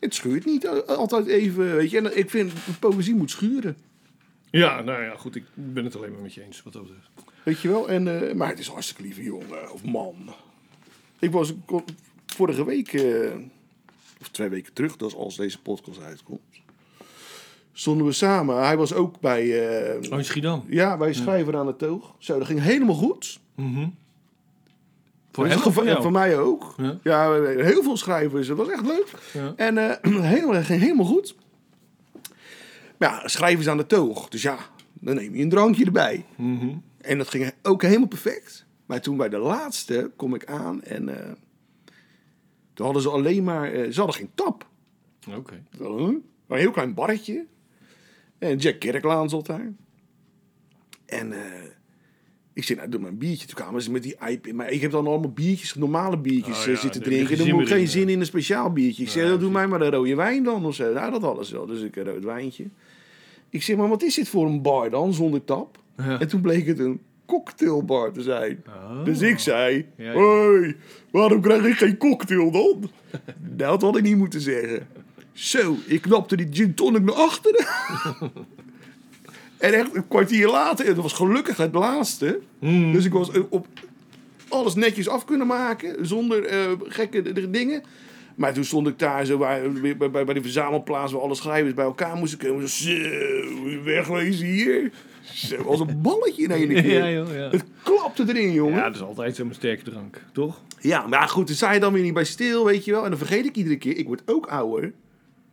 [0.00, 1.98] Het schuurt niet al- altijd even, weet je.
[1.98, 3.76] En ik vind, poëzie moet schuren,
[4.50, 5.36] Ja, nou ja, goed.
[5.36, 7.08] Ik ben het alleen maar met je eens wat dat betreft.
[7.42, 7.88] weet je wel.
[7.88, 10.14] En, eh, maar het is een hartstikke lieve jongen, of man.
[11.18, 11.56] Ik was ik
[12.26, 13.30] vorige week, eh,
[14.20, 16.40] of twee weken terug, dat is als deze podcast uitkomt,
[17.72, 18.56] stonden we samen.
[18.64, 20.64] Hij was ook bij, eh, Oh, in Schiedam.
[20.68, 22.14] ja, bij Schrijver aan de Toog.
[22.18, 23.40] Zo, dat ging helemaal goed.
[25.32, 26.74] Voor Dus hem voor ja, voor mij ook.
[26.76, 26.98] Ja.
[27.02, 28.48] Ja, heel veel schrijvers.
[28.48, 29.06] Dat was echt leuk.
[29.32, 29.52] Ja.
[29.56, 31.34] En eh helemaal, ging helemaal goed.
[32.98, 34.28] Maar ja, schrijvers aan de toog.
[34.28, 34.56] Dus ja,
[34.92, 36.24] dan neem je een drankje erbij.
[36.36, 36.74] Mhm.
[37.00, 38.66] En dat ging ook helemaal perfect.
[38.86, 41.30] Maar toen bij de laatste kom ik aan en eh,
[42.74, 43.70] toen hadden ze alleen maar...
[43.70, 44.66] ze hadden geen tap.
[45.36, 45.62] Oké.
[45.78, 47.46] Een heel klein barretje.
[48.42, 49.72] En Jack Kerklaan zat daar.
[51.06, 51.40] En eh,
[52.52, 53.46] ik zei, nou, doe maar een biertje.
[53.46, 54.52] Toen kwamen ze met die iPad.
[54.52, 57.38] Maar ik heb dan allemaal biertjes, normale biertjes Oh eh, ja, zitten drinken.
[57.38, 59.02] Dan moet ik geen zin in een speciaal biertje.
[59.02, 60.92] Ik zei, Ja, "Dan doe mij maar een rode wijn dan of zo.
[60.92, 61.66] Nou, dat ze wel.
[61.66, 62.64] Dus ik een rood wijntje.
[63.48, 65.78] Ik zeg, maar wat is dit voor een bar dan, zonder tap?
[65.96, 66.20] Ja.
[66.20, 68.64] En toen bleek het een cocktailbar te zijn.
[68.66, 69.04] Oh.
[69.04, 70.12] Dus ik zei, Ja, ja.
[70.12, 70.76] hoi,
[71.10, 72.90] waarom krijg ik geen cocktail dan?
[73.66, 74.86] dat had ik niet moeten zeggen.
[75.32, 77.66] Zo, ik knapte die gin tonic naar achteren.
[79.58, 82.40] en echt een kwartier later, en dat was gelukkig het laatste.
[82.58, 82.92] Hmm.
[82.92, 83.66] Dus ik was eh, op
[84.48, 87.82] alles netjes af kunnen maken, zonder eh, gekke dingen.
[88.34, 91.74] Maar toen stond ik daar zo bij, bij, bij, bij de verzamelplaats waar alle schrijvers
[91.74, 92.68] bij elkaar moesten komen.
[92.68, 92.90] Zo,
[93.84, 94.90] wegwezen hier.
[95.22, 96.84] Zo, als een balletje in één keer.
[96.84, 97.50] Ja, joh, ja.
[97.50, 98.76] Het klapte erin, jongen.
[98.76, 100.60] Ja, dat is altijd zo'n sterke drank, toch?
[100.80, 103.04] Ja, maar goed, dan sta je dan weer niet bij stil, weet je wel.
[103.04, 104.92] En dan vergeet ik iedere keer, ik word ook ouder.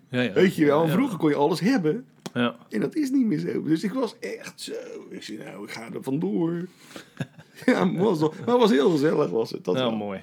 [0.09, 0.33] Ja, ja.
[0.33, 2.05] Weet je wel, vroeger kon je alles hebben.
[2.33, 2.55] Ja.
[2.69, 3.63] En dat is niet meer zo.
[3.63, 4.73] Dus ik was echt zo.
[5.09, 6.67] Ik zei, nou, ik ga er vandoor.
[7.65, 9.63] ja, maar was, wel- maar het was heel gezellig, was het.
[9.63, 9.95] Dat wel.
[9.95, 10.19] mooi.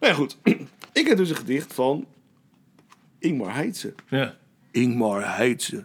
[0.00, 0.38] Nou ja, goed.
[0.92, 2.06] ik heb dus een gedicht van
[3.18, 3.94] Ingmar Heitse.
[4.08, 4.36] Ja.
[4.70, 5.84] Ingmar Heitse.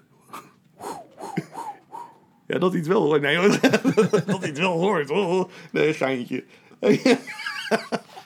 [2.48, 3.22] ja, dat het wel hoort.
[3.22, 3.50] Nee, hoor.
[4.26, 5.10] dat het wel hoort.
[5.10, 5.52] hoor.
[5.72, 6.44] Nee, geintje.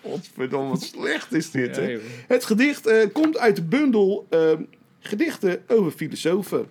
[0.04, 1.76] Godverdomme, wat slecht is dit.
[1.76, 1.98] Ja.
[2.28, 4.52] Het gedicht eh, komt uit de bundel eh,
[5.08, 6.66] Gedichten over filosofen.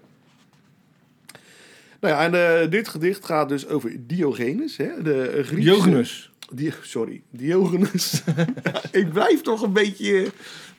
[2.01, 5.55] Nou ja, en eh, dit gedicht gaat dus over Diogenes, hè, de Griekse...
[5.55, 6.31] Diogenes.
[6.51, 8.23] Di- sorry, Diogenes.
[8.91, 10.31] ik blijf toch een beetje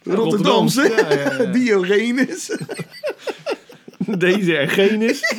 [0.03, 0.75] Rotterdams.
[0.75, 0.81] Rotterdamse.
[1.01, 1.51] Ja, ja, ja.
[1.51, 2.51] Diogenes.
[4.17, 5.33] Deze Ergenis.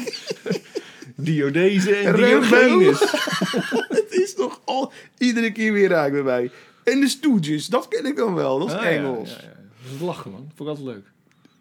[1.16, 2.16] Diodese en.
[2.16, 3.00] Diogenes.
[3.98, 6.50] Het is toch al iedere keer weer raak bij mij.
[6.84, 8.58] En de Stooges, dat ken ik dan wel.
[8.58, 9.30] Dat is Ah, ja, Engels.
[9.30, 9.56] ja, ja.
[9.82, 10.50] Dat is lachen, man.
[10.56, 11.06] Vond ik altijd leuk.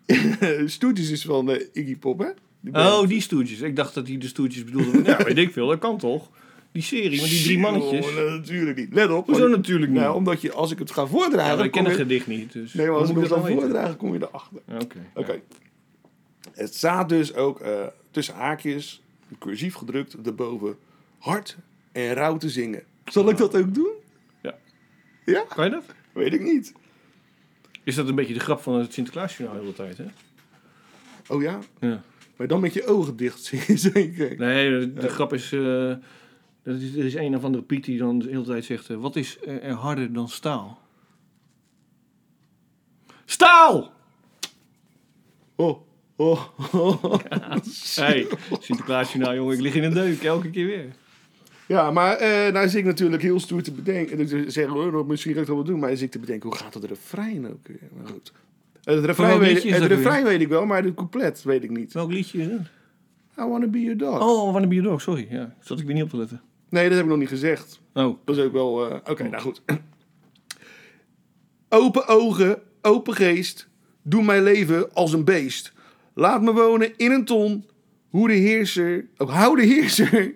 [0.66, 2.28] Stooges is van eh, Iggy Pop, hè?
[2.60, 2.74] Die.
[2.74, 3.60] Oh, die stoetjes.
[3.60, 5.02] Ik dacht dat hij de stoetjes bedoelde.
[5.04, 5.68] Ja, weet ik veel.
[5.68, 6.30] Dat kan toch?
[6.72, 8.08] Die serie met die drie mannetjes.
[8.08, 8.94] Oh, natuurlijk niet.
[8.94, 9.26] Let op.
[9.26, 10.00] Hoezo want- natuurlijk niet?
[10.02, 11.50] Nou, omdat je, als ik het ga voordragen...
[11.52, 12.52] Ja, maar ik ken het je- gedicht niet.
[12.54, 14.58] Dus Nee, maar als ik het ga voordragen, kom je erachter.
[14.82, 14.98] Oké.
[15.14, 15.42] Oké.
[16.54, 17.72] Het staat dus ook eh,
[18.12, 19.02] tussen haakjes,
[19.40, 20.78] cursief gedrukt, erboven,
[21.18, 21.58] hard
[21.92, 22.84] en rauw te zingen.
[23.06, 23.92] Zal ik dat ook doen?
[24.42, 24.58] Ja.
[25.26, 25.44] Ja?
[25.56, 25.84] Kan je dat?
[26.14, 26.74] Weet ik niet.
[27.88, 30.06] Is dat een beetje de grap van het Sinterklaasjournaal de hele tijd, hè?
[31.28, 31.60] Oh ja?
[31.80, 32.02] Ja.
[32.36, 33.54] Maar dan met je ogen dicht
[33.94, 34.38] zeker.
[34.38, 35.50] Nee, de, de grap is...
[36.64, 38.90] dat is, er is een of andere Piet die dan de hele tijd zegt...
[38.90, 40.82] eh, wat is er er harder dan staal?
[43.26, 43.92] Staal!
[45.56, 45.82] Oh,
[46.16, 47.04] oh, oh.
[47.96, 48.28] Hey,
[48.60, 49.56] Sinterklaasjournaal, jongen.
[49.56, 50.96] Ik lig in een deuk elke keer weer.
[51.68, 54.20] Ja, maar eh nou zit ik natuurlijk heel stoer te bedenken.
[54.20, 55.80] En dan zeggen we, oh, misschien ga ik dat wel doen.
[55.80, 57.80] Maar dan zit ik te bedenken, hoe gaat het refrein ook weer?
[57.98, 58.32] Maar goed.
[58.84, 61.70] Eh, Het refrein, weet, het dat refrein weet ik wel, maar het couplet weet ik
[61.70, 61.94] niet.
[61.94, 62.62] Welk liedje is het?
[63.40, 64.22] I wanna be your dog.
[64.22, 65.28] Oh, Wanna Be Your Dog, sorry.
[65.30, 66.42] Ja, zat ik weer niet op te letten.
[66.70, 67.80] Nee, dat heb ik nog niet gezegd.
[67.94, 68.90] Oh, Dat is ook wel...
[68.90, 69.62] eh, Oké, nou goed.
[71.70, 73.68] Open ogen, open geest.
[74.02, 75.74] Doe mijn leven als een beest.
[76.14, 77.66] Laat me wonen in een ton.
[78.10, 79.06] Hoe de heerser...
[79.18, 80.34] Oh, hou de heerser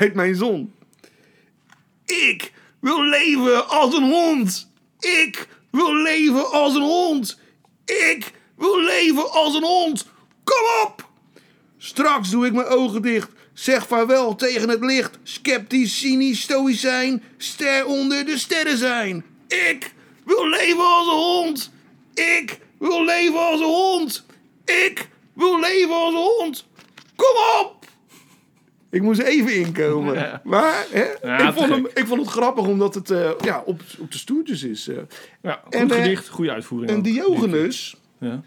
[0.00, 0.74] uit mijn zon.
[2.04, 4.70] Ik wil leven als een hond.
[4.98, 7.38] Ik wil leven als een hond.
[7.84, 10.06] Ik wil leven als een hond.
[10.44, 11.08] Kom op!
[11.78, 13.30] Straks doe ik mijn ogen dicht.
[13.54, 15.18] Zeg vaarwel tegen het licht.
[15.22, 17.22] Sceptisch, cynisch, stoïcijn.
[17.36, 19.24] Ster onder de sterren zijn.
[19.48, 19.92] Ik
[20.24, 21.70] wil leven als een hond.
[22.14, 24.24] Ik wil leven als een hond.
[24.64, 26.66] Ik wil leven als een hond.
[27.16, 27.79] Kom op!
[28.90, 30.14] Ik moest even inkomen.
[30.14, 30.40] Ja.
[30.44, 33.80] Maar hè, Ja, ik, vond hem, ik vond het grappig omdat het eh, ja, op,
[33.98, 34.88] op de stoeltjes is.
[34.88, 34.96] eh.
[35.42, 36.90] ja, goed En, eh, gedicht, goede uitvoering.
[36.90, 37.04] En ook.
[37.04, 38.42] Diogenes, Ja.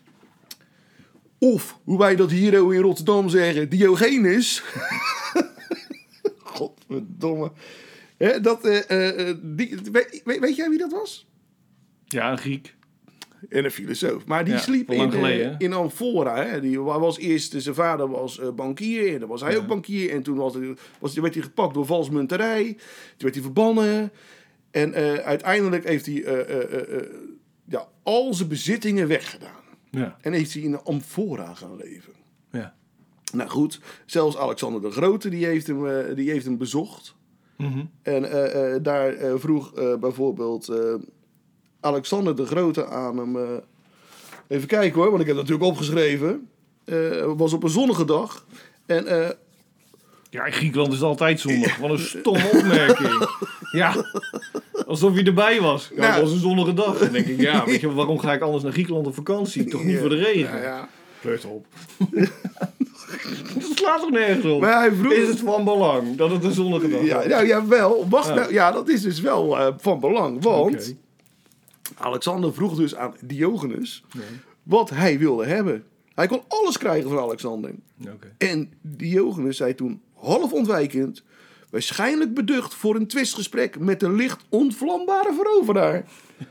[1.37, 4.63] of hoe wij dat hier in Rotterdam zeggen, Diogenes.
[6.43, 7.51] Godverdomme.
[8.17, 8.63] Hè, dat,
[9.41, 11.27] die, weet, weet- weet jij wie dat was?
[12.05, 12.75] ja, een Griek.
[13.49, 14.25] En een filosoof.
[14.25, 16.43] Maar die Ja, sliep in, eh, geleden, in Amphora.
[16.45, 16.59] Hè.
[16.61, 19.13] Die was eerst, zijn vader was eh, bankier.
[19.13, 20.09] En dan was hij ook bankier.
[20.11, 20.53] En toen was,
[20.99, 22.63] was, werd hij gepakt door valsmunterij.
[22.73, 22.77] Toen
[23.17, 24.11] werd hij verbannen.
[24.71, 27.03] En eh, uiteindelijk heeft hij eh, eh, eh, eh,
[27.65, 29.61] ja, al zijn bezittingen weggedaan.
[29.89, 30.17] Ja.
[30.21, 32.13] En heeft hij in Amphora gaan leven.
[32.51, 32.73] ja.
[33.33, 37.15] Nou goed, zelfs Alexander de Grote die heeft hem, eh, die heeft hem bezocht.
[37.57, 37.85] Mhm.
[38.01, 40.93] En eh, eh, daar eh, vroeg eh, bijvoorbeeld eh,
[41.83, 43.35] Alexander de Grote aan hem...
[43.37, 43.43] eh,
[44.47, 46.47] even kijken hoor, want ik heb het natuurlijk opgeschreven.
[46.85, 48.45] Eh, Het was op een zonnige dag.
[48.85, 49.29] En eh,
[50.29, 51.77] Ja, in Griekenland is het altijd zonnig.
[51.77, 53.27] Wat een stomme opmerking.
[53.71, 54.05] Ja,
[54.87, 55.89] alsof je erbij was.
[55.95, 56.11] Ja, Nou.
[56.13, 56.97] het was een zonnige dag.
[56.97, 59.63] Dan denk ik, ja, weet je, waarom ga ik anders naar Griekenland op vakantie?
[59.65, 60.57] Toch niet voor de regen?
[60.57, 60.89] Ja, ja.
[61.21, 61.65] Pleurt op.
[63.53, 64.61] dat slaat toch nergens op?
[64.61, 65.13] Maar hij vroeg...
[65.13, 67.25] Is het van belang dat het een zonnige dag Ja, was?
[67.25, 68.05] nou, ja, wel.
[68.09, 68.33] Wacht, Ja.
[68.33, 70.43] nou, ja, dat is dus wel eh, van belang.
[70.43, 70.95] Want.
[71.97, 74.03] Alexander vroeg dus aan Diogenes
[74.63, 75.83] wat hij wilde hebben.
[76.15, 77.71] Hij kon alles krijgen van Alexander.
[78.37, 81.23] En Diogenes zei toen, half ontwijkend,
[81.69, 86.05] waarschijnlijk beducht voor een twistgesprek met een licht onvlambare veroveraar.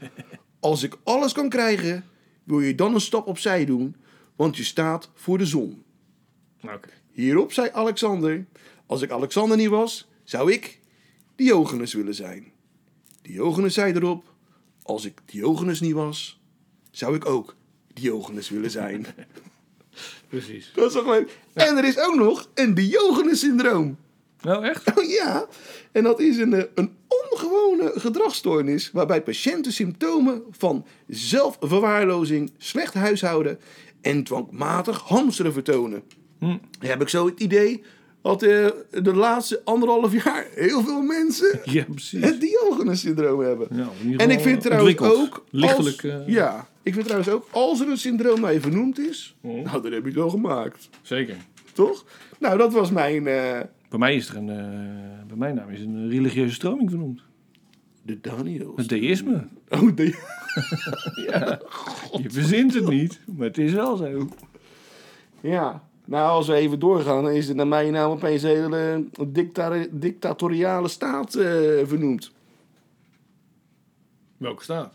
[0.61, 2.05] Als ik alles kan krijgen,
[2.45, 3.97] wil je dan een stap opzij doen,
[4.37, 5.83] want je staat voor de zon.
[7.13, 8.47] Hierop zei Alexander,
[8.87, 10.81] als ik Alexander niet was, zou ik
[11.37, 12.53] Diogenes willen zijn.
[13.23, 14.32] Diogenes zei erop,
[14.83, 16.41] als ik Diogenes niet was,
[16.91, 17.57] zou ik ook
[17.93, 19.07] Diogenes willen zijn.
[20.29, 20.73] Precies.
[20.75, 21.39] Dat is toch leuk?
[21.53, 23.97] En er is ook nog een Diogenes-syndroom.
[24.41, 24.99] Nou, echt?
[24.99, 25.47] Oh ja,
[25.93, 33.59] en dat is een, eh, een ongewone gedragsstoornis waarbij patiënten symptomen van zelfverwaarlozing, slecht huishouden
[34.01, 36.03] en dwangmatig hamsteren vertonen.
[36.39, 36.59] Hm.
[36.79, 37.83] Heb ik zo het idee
[38.23, 38.67] dat eh,
[39.03, 42.25] de laatste anderhalf jaar heel veel mensen Ja, precies.
[42.25, 43.69] het Diogenes-syndroom hebben.
[43.71, 45.21] Ja, En ik vind trouwens ontwikkeld.
[45.29, 45.45] ook...
[45.51, 46.05] Lichtelijk.
[46.05, 49.65] als- eh, ja, ik vind trouwens ook, als er een syndroom je vernoemd is, Oh.
[49.65, 50.89] nou, dan heb je het wel gemaakt.
[51.03, 51.37] Zeker.
[51.73, 52.05] Toch?
[52.39, 53.27] Nou, dat was mijn...
[53.27, 57.21] eh, Bij mij is er een, eh, bij mijn naam is een religieuze stroming vernoemd.
[58.03, 58.77] de Daniels.
[58.77, 59.47] Het deïsme.
[59.69, 60.05] Oh, de...
[62.23, 64.29] Je verzint het niet, maar het is wel zo.
[65.41, 65.83] Ja.
[66.13, 69.87] Nou, als we even doorgaan, dan is het naar mijn naam opeens een hele dicta
[69.91, 72.33] dictatoriale staat eh, vernoemd.
[74.37, 74.95] Welke staat?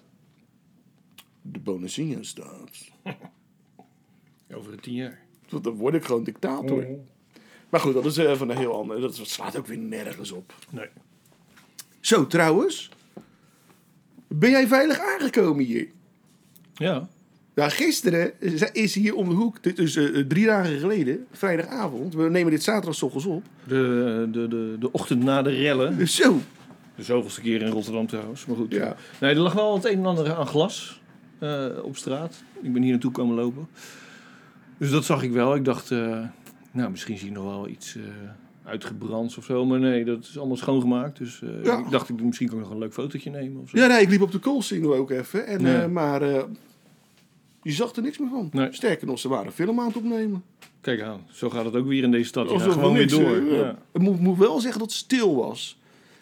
[1.42, 2.90] De Bonacinha-staat.
[4.56, 5.20] Over tien jaar.
[5.50, 6.86] Want dan word ik gewoon dictator.
[7.70, 9.02] Maar goed, dat is even een heel ander.
[9.02, 10.54] Dat slaat ook weer nergens op.
[10.70, 10.90] Nee.
[12.00, 12.90] Zo, trouwens.
[14.28, 15.88] Ben jij veilig aangekomen hier?
[16.74, 17.10] Ja.
[17.58, 18.32] Nou, gisteren
[18.74, 22.14] is hier om de hoek, dit is eh, drie dagen geleden, vrijdagavond.
[22.14, 23.44] We nemen dit zaterdag op.
[23.64, 26.08] De, de, de, de ochtend na de rellen.
[26.08, 26.40] Zo.
[26.96, 28.46] De zoveelste keer in Rotterdam trouwens.
[28.46, 28.74] Maar goed.
[28.74, 28.96] Ja.
[29.20, 31.02] Nee, er lag wel het een en ander aan glas
[31.40, 32.44] eh, op straat.
[32.62, 33.68] Ik ben hier naartoe komen lopen.
[34.78, 35.56] Dus dat zag ik wel.
[35.56, 36.20] Ik dacht, eh,
[36.72, 37.98] nou, misschien zie je nog wel iets
[38.64, 39.66] uitgebrand of zo.
[39.66, 41.18] Maar nee, dat is allemaal schoongemaakt.
[41.18, 41.78] Dus Ja.
[41.78, 43.78] ik dacht, ik, misschien kan ik nog een leuk fotootje nemen of zo.
[43.78, 45.48] Ja, nee, ik liep op de koolsingel ook even.
[45.48, 45.88] En, Ja.
[45.88, 46.22] maar
[47.68, 48.50] je zag er niks meer van.
[48.52, 48.68] Nee.
[48.72, 50.44] Sterker nog, ze waren film aan het opnemen.
[50.82, 52.50] Kijk aan, zo gaat het ook weer in deze stad.
[52.50, 53.44] Ja, gewoon weer door.
[53.44, 53.78] Ja.
[53.94, 55.80] Het moet, moet wel zeggen dat het stil was.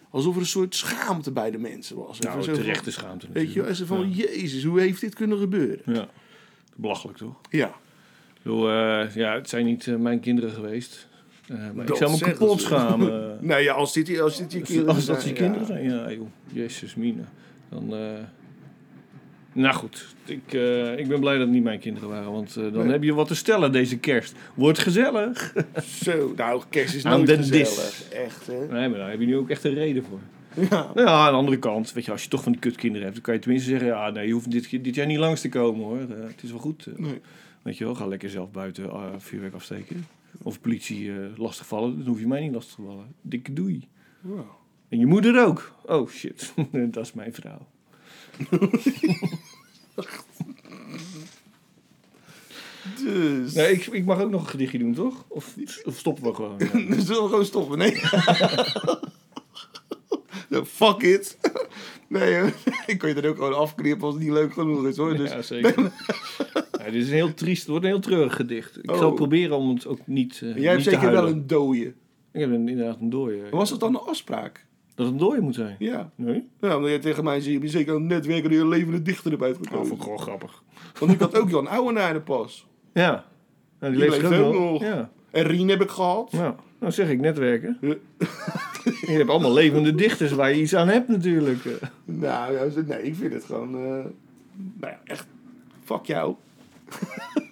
[0.10, 2.18] Alsof er een soort schaamte bij de mensen was.
[2.20, 3.76] Even Nou, zo van- terechte schaamte Weet je, natuurlijk.
[3.78, 5.82] ze van, jezus, hoe heeft dit kunnen gebeuren?
[5.86, 6.08] ja.
[6.76, 7.36] Belachelijk toch?
[7.50, 7.74] Ja.
[8.42, 11.08] Bedoel, eh, ja, het zijn niet eh, mijn kinderen geweest.
[11.48, 13.24] Eh, maar ik zou me kapot schamen.
[13.42, 15.66] Nou ja, als dit, als dit je kinderen Als dat je zijn, kinderen ja.
[15.66, 16.28] zijn, ja joh.
[16.54, 17.22] Jezus mine.
[17.70, 17.94] Dan,
[19.58, 22.32] Nou goed, ik, eh, ik ben blij dat het niet mijn kinderen waren.
[22.32, 22.92] Want eh, dan Nee.
[22.92, 24.36] heb je wat te stellen deze kerst.
[24.54, 25.54] Wordt gezellig.
[26.04, 27.66] Zo, nou, kerst is nooit den gezellig.
[27.66, 28.08] dis.
[28.10, 28.68] Echt, hè?
[28.68, 30.20] Nee, maar daar heb je nu ook echt een reden voor.
[30.70, 30.92] Ja.
[30.96, 33.14] Nou ja, aan de andere kant, weet je, als je toch van die kutkinderen hebt,
[33.16, 35.50] dan kan je tenminste zeggen, ja, nee, je hoeft dit, dit jaar niet langs te
[35.50, 36.00] komen hoor.
[36.00, 36.88] Eh, het is wel goed.
[36.96, 37.22] Nee.
[37.62, 40.08] Weet je wel, ga lekker zelf buiten eh, vuurwerk afsteken.
[40.44, 43.06] Of politie lastigvallen, dan hoef je mij niet lastig te vallen.
[43.22, 43.88] Dikke doei.
[44.22, 44.40] Wow.
[44.90, 45.76] En je moeder ook.
[45.86, 46.54] Oh shit,
[46.92, 47.68] dat is mijn vrouw.
[53.04, 53.54] Dus.
[53.54, 55.26] Nee, ik, ik mag ook nog een gedichtje doen, toch?
[55.28, 56.56] Of, of stoppen we gewoon?
[56.60, 57.00] Ja.
[57.00, 57.78] Zullen we gewoon stoppen.
[57.78, 57.96] Nee.
[60.66, 61.38] Fuck it.
[62.10, 62.46] Nee, hè.
[62.88, 65.18] ik kan je dan ook gewoon afknippen als het niet leuk genoeg is hoor.
[65.18, 65.92] Dus, Ja, zeker.
[66.72, 68.78] Ja, dit is een heel triest, het wordt een heel treurig gedicht.
[68.78, 68.98] Ik Oh.
[68.98, 71.86] zal proberen om het ook niet, eh jij hebt niet zeker wel een dooie.
[72.32, 73.42] Ik heb een, inderdaad een dooie.
[73.52, 74.66] Was dat dan een afspraak?
[74.96, 75.76] Dat het een dooie moet zijn?
[75.80, 76.12] Ja.
[76.16, 76.48] Nee?
[76.62, 79.50] Ja, omdat jij tegen mij zei, je zeker een netwerk en een levende dichter erbij
[79.50, 79.88] Oh, uitgekomen.
[79.88, 80.64] vond ik gewoon grappig.
[81.00, 82.68] Want ik had ook Jan Ouwenaar pas.
[82.96, 83.26] Ja.
[83.80, 84.72] Nou, die, Die leeft leeft ook ook nog.
[84.72, 84.82] nog.
[84.82, 85.10] Ja.
[85.32, 86.32] En Rien heb ik gehad.
[86.32, 87.78] Nou, nou zeg ik netwerken.
[87.82, 87.96] Ja.
[89.08, 91.60] je hebt allemaal levende dichters waar je iets aan hebt natuurlijk.
[92.06, 93.76] Nou, ja, nee, ik vind het gewoon...
[93.76, 95.28] eh, nou ja, echt...
[95.84, 96.36] Fuck jou.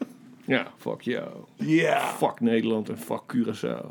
[0.45, 1.29] Ja, fuck jou.
[1.55, 1.99] Ja.
[1.99, 3.87] Fuck Nederland en fuck Curaçao.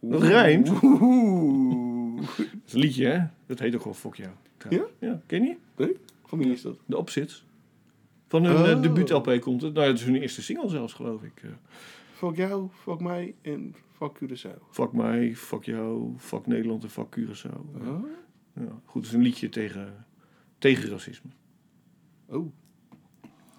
[0.00, 0.70] Dat rijmt.
[0.82, 2.20] Oeh.
[2.26, 3.20] Dat is een liedje, hè?
[3.46, 4.30] Dat heet ook gewoon fuck jou.
[4.56, 4.92] trouwens.
[4.98, 5.56] Ja, ken je?
[5.76, 5.96] Nee?
[6.26, 6.76] Van wie is dat?
[6.86, 7.44] De Opzits.
[8.28, 8.82] Van hun eh, Oh.
[8.82, 9.74] debuut-LP komt het.
[9.74, 11.42] Nou, het is hun eerste single zelfs, geloof ik.
[11.42, 11.50] Eh,
[12.12, 14.58] Fuck jou, fuck mij en fuck Curaçao.
[14.70, 17.60] fuck mij, fuck jou, fuck Nederland en fuck Curaçao.
[17.86, 18.04] Oh.
[18.54, 20.06] Ja, goed, het is een liedje tegen,
[20.58, 21.30] tegen racisme.
[22.26, 22.52] Oh.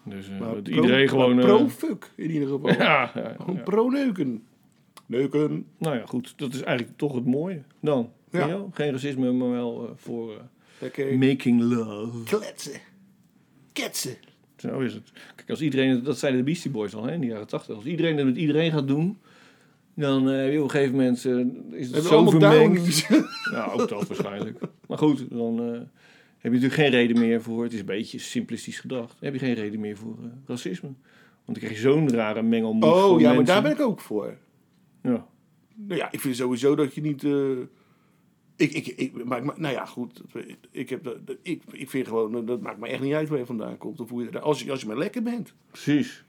[0.06, 1.36] Dus eh, dat pro- iedereen gewoon...
[1.40, 2.70] Pro-fuck in ieder geval.
[2.84, 3.62] ja, ja, Gewoon ja.
[3.62, 4.44] pro-neuken.
[5.06, 5.66] Neuken.
[5.78, 6.34] Nou ja, goed.
[6.38, 8.12] Dat is eigenlijk toch het mooie dan.
[8.32, 8.66] Ja.
[8.72, 10.42] Geen racisme, maar wel eh, voor
[11.18, 12.24] making love.
[12.24, 12.80] kletsen.
[13.74, 14.16] Ketsen.
[14.62, 15.12] Zo is het.
[15.36, 16.04] Kijk, als iedereen...
[16.04, 17.76] Dat zeiden de Beastie Boys al hè, in de jaren tachtig.
[17.76, 19.18] Als iedereen het met iedereen gaat doen...
[19.94, 23.08] Dan eh, op een gegeven moment eh, is het zo vermengd.
[23.52, 24.60] Nou, ook dat waarschijnlijk.
[24.88, 25.88] Maar goed, dan eh, heb
[26.42, 27.64] je natuurlijk geen reden meer voor...
[27.64, 29.10] Het is een beetje simplistisch gedacht.
[29.10, 30.88] Dan heb je geen reden meer voor racisme.
[31.46, 34.38] Want dan krijg je zo'n rare mengelmoes Oh ja, maar daar ben ik ook voor.
[35.04, 35.28] Ja.
[35.76, 37.26] Nou ja, ik vind sowieso dat je niet.
[38.60, 40.22] Ik, ik, ik, maar, nou ja, goed.
[40.72, 43.78] Ik, heb, ik, ik vind gewoon, dat maakt me echt niet uit waar je vandaan
[43.78, 44.00] komt.
[44.00, 45.54] Of hoe je, als, je, als je maar lekker bent.
[45.72, 46.24] Precies.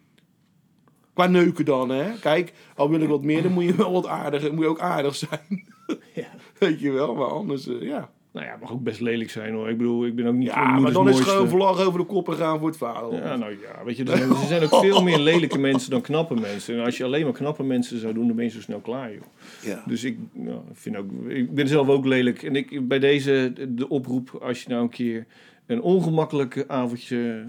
[1.13, 2.19] Qua neuken dan, hè.
[2.19, 4.81] Kijk, al wil ik wat meer, dan moet je wel wat aardig, moet je ook
[4.81, 5.67] aardig zijn.
[6.15, 6.29] Ja.
[6.59, 8.13] Weet je wel, maar anders, eh, ja.
[8.33, 9.69] Nou ja, het mag ook best lelijk zijn hoor.
[9.69, 12.07] Ik bedoel, ik ben ook niet Ja, maar dan is het gewoon vlag over de
[12.07, 13.15] koppen gaan voor het vader.
[13.15, 16.01] Ja, nou ja, weet je, er zijn, er zijn ook veel meer lelijke mensen dan
[16.01, 16.79] knappe mensen.
[16.79, 19.13] En als je alleen maar knappe mensen zou doen, dan ben je zo snel klaar,
[19.13, 19.23] joh.
[19.63, 19.83] Ja.
[19.87, 22.43] Dus ik, nou, vind ook, ik ben zelf ook lelijk.
[22.43, 25.27] En ik, bij deze, de oproep, als je nou een keer
[25.67, 27.45] een ongemakkelijk avondje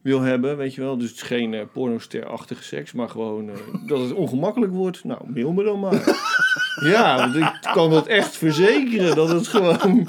[0.00, 0.98] wil hebben, weet je wel.
[0.98, 3.56] Dus het is geen eh, pornoster-achtige seks, maar gewoon eh,
[3.86, 5.04] dat het ongemakkelijk wordt.
[5.04, 5.92] Nou, mail me dan maar.
[6.80, 10.08] ja, want ik kan dat echt verzekeren, dat het gewoon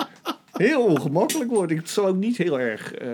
[0.52, 1.72] heel ongemakkelijk wordt.
[1.72, 2.94] Het zal ook niet heel erg...
[2.94, 3.10] eh,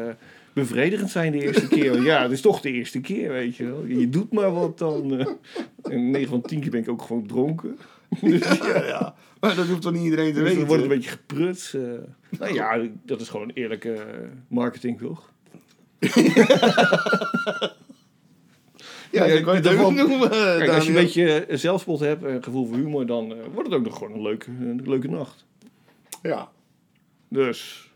[0.54, 2.02] bevredigend zijn de eerste keer.
[2.02, 3.86] Ja, het is toch de eerste keer, weet je wel.
[3.86, 5.20] Je doet maar wat dan.
[5.20, 5.28] eh.
[5.84, 7.78] En 9 van 10 keer ben ik ook gewoon dronken.
[8.22, 9.16] ja, ja.
[9.40, 10.58] Maar dat hoeft toch niet iedereen te Dus weten.
[10.58, 11.74] dan wordt het een beetje gepruts.
[11.74, 11.82] eh.
[12.40, 13.96] nou ja, dat is gewoon eerlijke
[14.48, 15.32] marketing, toch?
[19.14, 22.24] Ja, Ja, dat kan je ook noemen, Kijk, als je een beetje eh, zelfspot hebt
[22.24, 25.08] en gevoel voor humor, dan eh, wordt het ook nog gewoon een leuke, een leuke
[25.10, 25.46] nacht.
[26.22, 26.50] Ja.
[27.30, 27.92] Dus.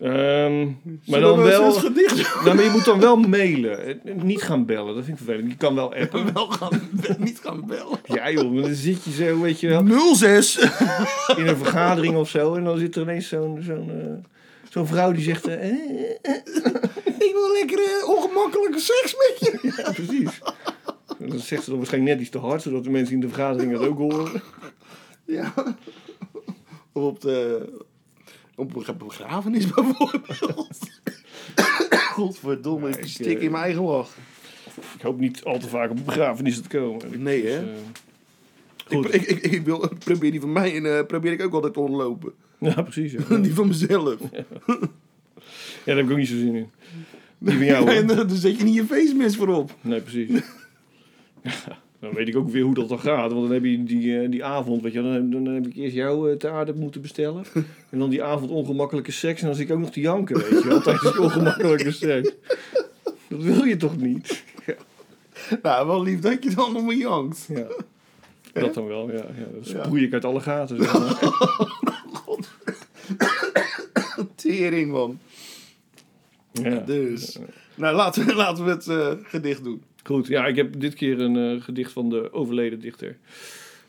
[0.00, 0.64] Ehm,
[1.06, 1.72] maar dan we wel.
[1.72, 3.84] gedicht Nou, maar je moet dan wel mailen.
[4.04, 5.50] Eh, Niet gaan bellen, dat vind ik vervelend.
[5.50, 6.32] Je kan wel appen.
[6.34, 7.98] wel gaan, niet gaan bellen?
[8.04, 10.58] Ja joh, maar dan zit je zo, weet je wel, 06.
[11.36, 12.54] in een vergadering of zo.
[12.54, 14.30] En dan zit er ineens zo'n zo'n eh,
[14.70, 15.46] zo'n vrouw die zegt...
[15.46, 15.74] eh, eh,
[16.22, 16.34] eh,
[17.26, 19.58] Ik wil lekker eh, ongemakkelijke seks met je.
[19.76, 20.40] ja, precies.
[21.18, 23.72] Dan zegt ze dan waarschijnlijk net iets te hard, zodat de mensen in de vergadering
[23.72, 24.42] dat ook horen.
[25.24, 25.52] Ja.
[26.92, 27.68] Of op de...
[28.56, 30.78] Op een begrafenis bijvoorbeeld.
[32.14, 34.16] Godverdomme, ik ik, stik eh, in mijn eigen lach.
[34.96, 37.22] Ik hoop niet al te vaak op begrafenissen te komen.
[37.22, 37.60] Nee, hè?
[37.64, 37.78] Dus, eh,
[38.88, 39.14] Ik, goed.
[39.14, 41.80] ik, ik, ik wil, probeer die van mij en eh, probeer ik ook altijd te
[41.80, 42.32] ontlopen.
[42.58, 43.12] ja, precies.
[43.12, 43.36] Ja.
[43.36, 44.16] Die van mezelf.
[44.32, 44.44] Ja,
[45.84, 46.70] daar heb ik ook niet zo zin in.
[47.38, 49.74] Die van jou, dan zet je niet je face mist voorop.
[49.80, 50.30] Nee, precies.
[51.42, 53.32] Ja, dan weet ik ook weer hoe dat dan gaat.
[53.32, 55.94] Want dan heb je die, eh, die avond, weet je, dan, dan heb ik eerst
[55.94, 57.44] jou eh, te aarde moeten bestellen.
[57.90, 59.40] En dan die avond ongemakkelijke seks.
[59.40, 60.80] En dan zit ik ook nog te janken, weet je.
[60.82, 62.30] Tijdens die ongemakkelijke seks.
[63.28, 64.44] Dat wil je toch niet?
[65.62, 67.48] Nou, wel lief dat je dan om me jankt.
[67.48, 67.66] Ja.
[68.52, 69.16] Dat dan wel, ja.
[69.16, 69.46] ja.
[69.54, 70.76] Dat sproei ik uit alle gaten.
[70.82, 71.18] Zeg maar.
[74.34, 75.18] Tering, man.
[76.52, 76.78] Ja.
[76.86, 77.38] Dus.
[77.74, 79.82] Nou, laten we, laten we het eh, gedicht doen.
[80.04, 83.16] Goed, ja, ik heb dit keer een eh, gedicht van de overleden dichter.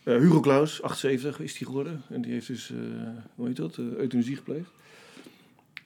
[0.04, 2.02] Eh, Hugo Claus, 78 is die geworden.
[2.10, 2.74] En die heeft dus,
[3.36, 4.70] hoe heet dat, euthanasie gepleegd.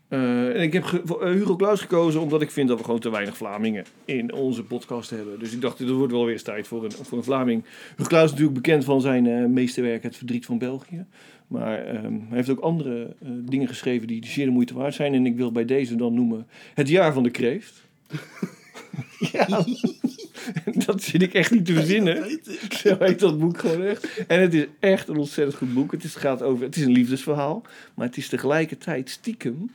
[0.08, 3.10] Eh, en ik heb eh, Hugo Claus gekozen omdat ik vind dat we gewoon te
[3.10, 5.40] weinig Vlamingen in onze podcast hebben.
[5.40, 7.64] Dus ik dacht, dit wordt wel weer eens tijd voor een, voor een Vlaming.
[7.96, 11.06] Hugo Claus is natuurlijk bekend van zijn eh meesterwerk Het Verdriet van België.
[11.48, 15.14] Maar ehm, hij heeft ook andere dingen geschreven die zeer de moeite waard zijn.
[15.14, 17.86] En ik wil bij deze dan noemen Het Jaar van de Kreeft.
[19.32, 19.66] ja,
[20.86, 22.40] dat zit ik echt niet te verzinnen.
[22.84, 24.26] Zo heet dat boek gewoon echt.
[24.28, 25.92] En het is echt een ontzettend goed boek.
[25.92, 27.62] Het, is, gaat over, het is een liefdesverhaal.
[27.94, 29.70] Maar het is tegelijkertijd stiekem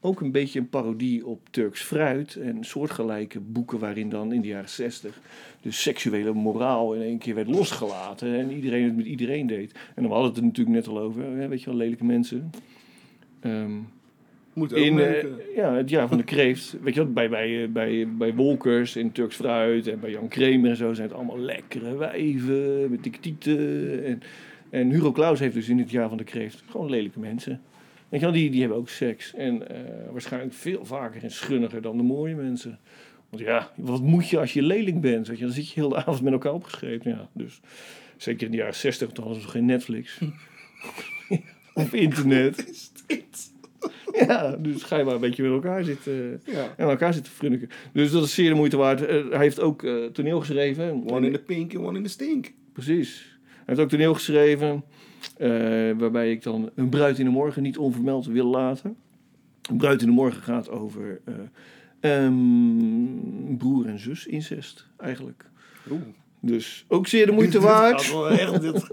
[0.00, 2.36] ook een beetje een parodie op Turks fruit.
[2.36, 5.20] En soortgelijke boeken waarin dan in de jaren zestig...
[5.60, 8.34] de seksuele moraal in één keer werd losgelaten.
[8.34, 9.72] En iedereen het met iedereen deed.
[9.94, 11.22] En dan hadden we het er natuurlijk net al over.
[11.22, 12.50] hè, Weet je wel, lelijke mensen.
[13.40, 13.72] Ehm,
[14.52, 15.24] Moet ook in eh,
[15.54, 16.76] ja, het jaar van de kreeft.
[16.82, 20.28] Weet je wat, bij, bij, eh, bij, bij Wolkers in Turks Fruit en bij Jan
[20.28, 24.04] Kramer en zo zijn het allemaal lekkere wijven met dikke tieten.
[24.04, 24.22] En,
[24.70, 27.60] en Hugo Claus heeft dus in het jaar van de kreeft gewoon lelijke mensen.
[28.08, 29.34] Weet je wel, die, die hebben ook seks.
[29.34, 29.78] En eh,
[30.10, 32.78] waarschijnlijk veel vaker en schunniger dan de mooie mensen.
[33.30, 35.28] Want ja, wat moet je als je lelijk bent?
[35.28, 35.44] Weet je?
[35.44, 37.10] Dan zit je heel de avond met elkaar opgeschreven.
[37.10, 37.60] Ja, dus
[38.16, 40.20] zeker in de jaren 60, toen hadden ze geen Netflix.
[41.74, 42.90] of internet.
[44.12, 46.40] Ja, dus ga je maar een beetje met elkaar zitten.
[46.44, 46.74] Ja.
[46.76, 47.68] En elkaar zitten frunniken.
[47.92, 49.06] Dus dat is zeer de moeite waard.
[49.06, 51.10] Eh, hij heeft ook eh, toneel geschreven.
[51.10, 52.52] One in the pink en one in the stink.
[52.72, 53.38] Precies.
[53.46, 54.84] Hij heeft ook toneel geschreven.
[55.36, 55.48] Eh,
[55.98, 58.96] waarbij ik dan een bruid in de morgen niet onvermeld wil laten.
[59.70, 61.34] Een bruid in de morgen gaat over eh,
[62.00, 65.44] ehm, broer en zus incest eigenlijk.
[65.90, 66.00] Oeh.
[66.40, 68.14] Dus ook zeer de moeite waard.
[68.30, 68.86] echt, dit-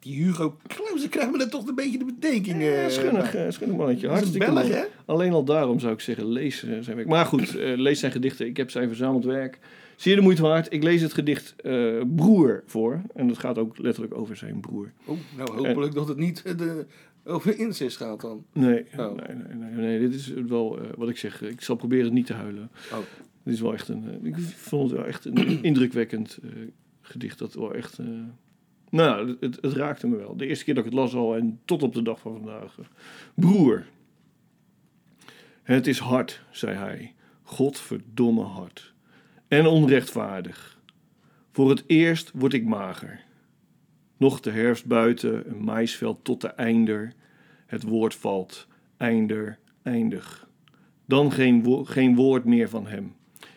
[0.00, 2.62] die Hugo Claus, krijgt me dan toch een beetje de bedenking.
[2.62, 4.08] Ja, eh, schunnig, schunnig mannetje.
[4.08, 4.74] Hartstikke Belg, mooi.
[4.74, 4.84] hè?
[5.04, 7.08] Alleen al daarom zou ik zeggen, lees zijn werk.
[7.08, 8.46] Maar goed, lees zijn gedichten.
[8.46, 9.58] Ik heb zijn verzameld werk.
[9.96, 10.72] Zeer de moeite waard.
[10.72, 13.02] Ik lees het gedicht eh, Broer voor.
[13.14, 14.92] En dat gaat ook letterlijk over zijn broer.
[15.04, 16.86] Oh, nou, hopelijk dat het niet de,
[17.24, 18.44] over incest gaat dan.
[18.52, 19.14] Nee, Oh.
[19.14, 21.42] nee, nee, nee, nee, dit is wel eh, wat ik zeg.
[21.42, 22.70] Ik zal proberen het niet te huilen.
[22.92, 22.98] Oh.
[23.42, 24.04] Dit is wel echt een.
[24.22, 26.38] eh, ik vond het wel echt een indrukwekkend
[27.00, 27.38] gedicht.
[27.38, 27.98] Dat wel echt.
[28.90, 30.36] nou, het, het, het raakte me wel.
[30.36, 32.78] De eerste keer dat ik het las al en tot op de dag van vandaag.
[33.34, 33.86] Broer.
[35.62, 37.14] Het is hard, zei hij.
[37.42, 38.94] Godverdomme hard.
[39.48, 40.80] En onrechtvaardig.
[41.52, 43.24] Voor het eerst word ik mager.
[44.16, 47.12] Nog de herfst buiten, een maisveld tot de einder.
[47.66, 48.66] Het woord valt,
[48.96, 50.48] einder, eindig.
[51.04, 53.14] Dan geen, geen woord meer van hem.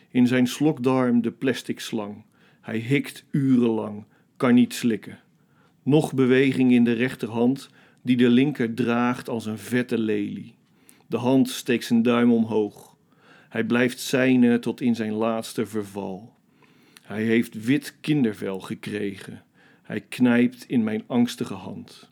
[0.10, 2.26] In zijn slokdarm de plastic slang.
[2.62, 4.06] Hij hikt urenlang,
[4.38, 5.20] kan niet slikken.
[5.84, 7.70] Nog beweging in de rechterhand,
[8.02, 10.56] die de linker draagt als een vette lelie.
[11.08, 12.89] De hand steekt zijn duim omhoog.
[13.50, 16.34] Hij blijft zijnen tot in zijn laatste verval.
[17.02, 19.44] Hij heeft wit kindervel gekregen.
[19.84, 22.10] Hij knijpt in mijn angstige hand.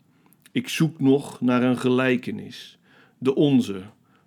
[0.52, 2.78] Ik zoek nog naar een gelijkenis.
[3.18, 3.82] De onze,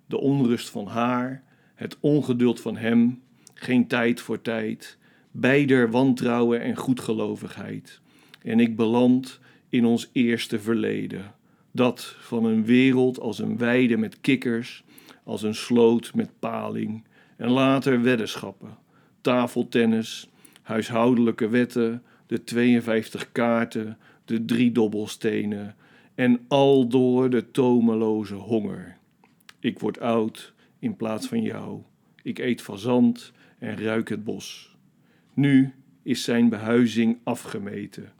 [0.06, 1.42] de onrust van haar,
[1.74, 3.22] het ongeduld van hem,
[3.54, 4.98] geen tijd voor tijd,
[5.30, 8.00] beider wantrouwen en goedgelovigheid.
[8.42, 11.34] En ik beland in ons eerste verleden.
[11.70, 14.84] Dat van een wereld als een weide met kikkers,
[15.24, 17.04] als een sloot met paling,
[17.36, 18.78] en later weddenschappen.
[19.20, 20.28] tafeltennis,
[20.62, 25.76] huishoudelijke wetten, de 52 kaarten, de drie dobbelstenen
[26.14, 28.96] en al door de tomeloze honger.
[29.60, 31.82] Ik word oud in plaats van jou.
[32.22, 34.76] Ik eet fazant en ruik het bos.
[35.34, 38.12] Nu is zijn behuizing afgemeten.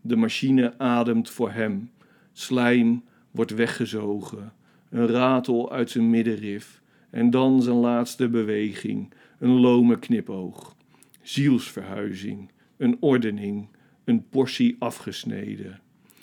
[0.00, 1.90] De machine ademt voor hem.
[2.32, 4.52] Slijm wordt weggezogen.
[4.90, 6.82] Een ratel uit zijn middenrif.
[7.10, 9.12] En dan zijn laatste beweging.
[9.38, 10.76] Een lome knipoog.
[11.22, 12.50] Zielsverhuizing.
[12.76, 13.68] Een ordening.
[14.04, 15.80] Een portie afgesneden.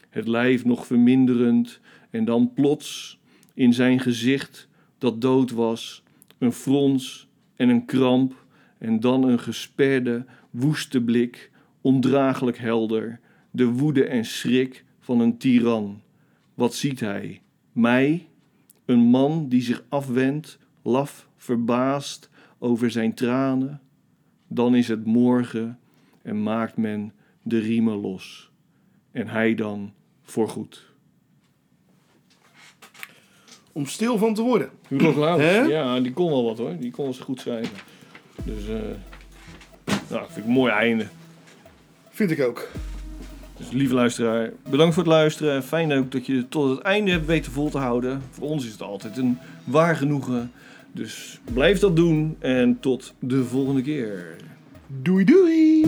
[0.10, 1.80] Het lijf nog verminderend.
[2.10, 3.20] En dan plots
[3.54, 6.04] in zijn gezicht dat dood was.
[6.38, 8.46] Een frons en een kramp.
[8.78, 11.52] En dan een gesperde, woeste blik.
[11.82, 13.20] Ondraaglijk helder
[13.58, 16.02] de woede en schrik van een tiran.
[16.54, 17.42] Wat ziet hij?
[17.72, 18.28] Mij?
[18.88, 22.30] Een man die zich afwendt, laf, verbaasd
[22.60, 23.82] over zijn tranen?
[24.48, 25.80] Dan is het morgen
[26.22, 28.52] en maakt men de riemen los.
[29.12, 30.86] En hij dan voorgoed.
[33.72, 34.70] Om stil van te worden.
[34.88, 36.78] Hugo Claus, ja, die kon wel wat hoor.
[36.78, 37.78] Die kon eens goed schrijven.
[38.44, 38.76] Dus, eh
[40.10, 41.08] nou, vind ik een mooi einde.
[42.10, 42.70] Vind ik ook.
[43.58, 45.64] Dus lieve luisteraar, bedankt voor het luisteren.
[45.64, 48.22] Fijn ook dat je tot het einde hebt weten vol te houden.
[48.30, 50.52] Voor ons is het altijd een waar genoegen.
[50.92, 54.36] Dus blijf dat doen en tot de volgende keer.
[55.02, 55.86] Doei doei.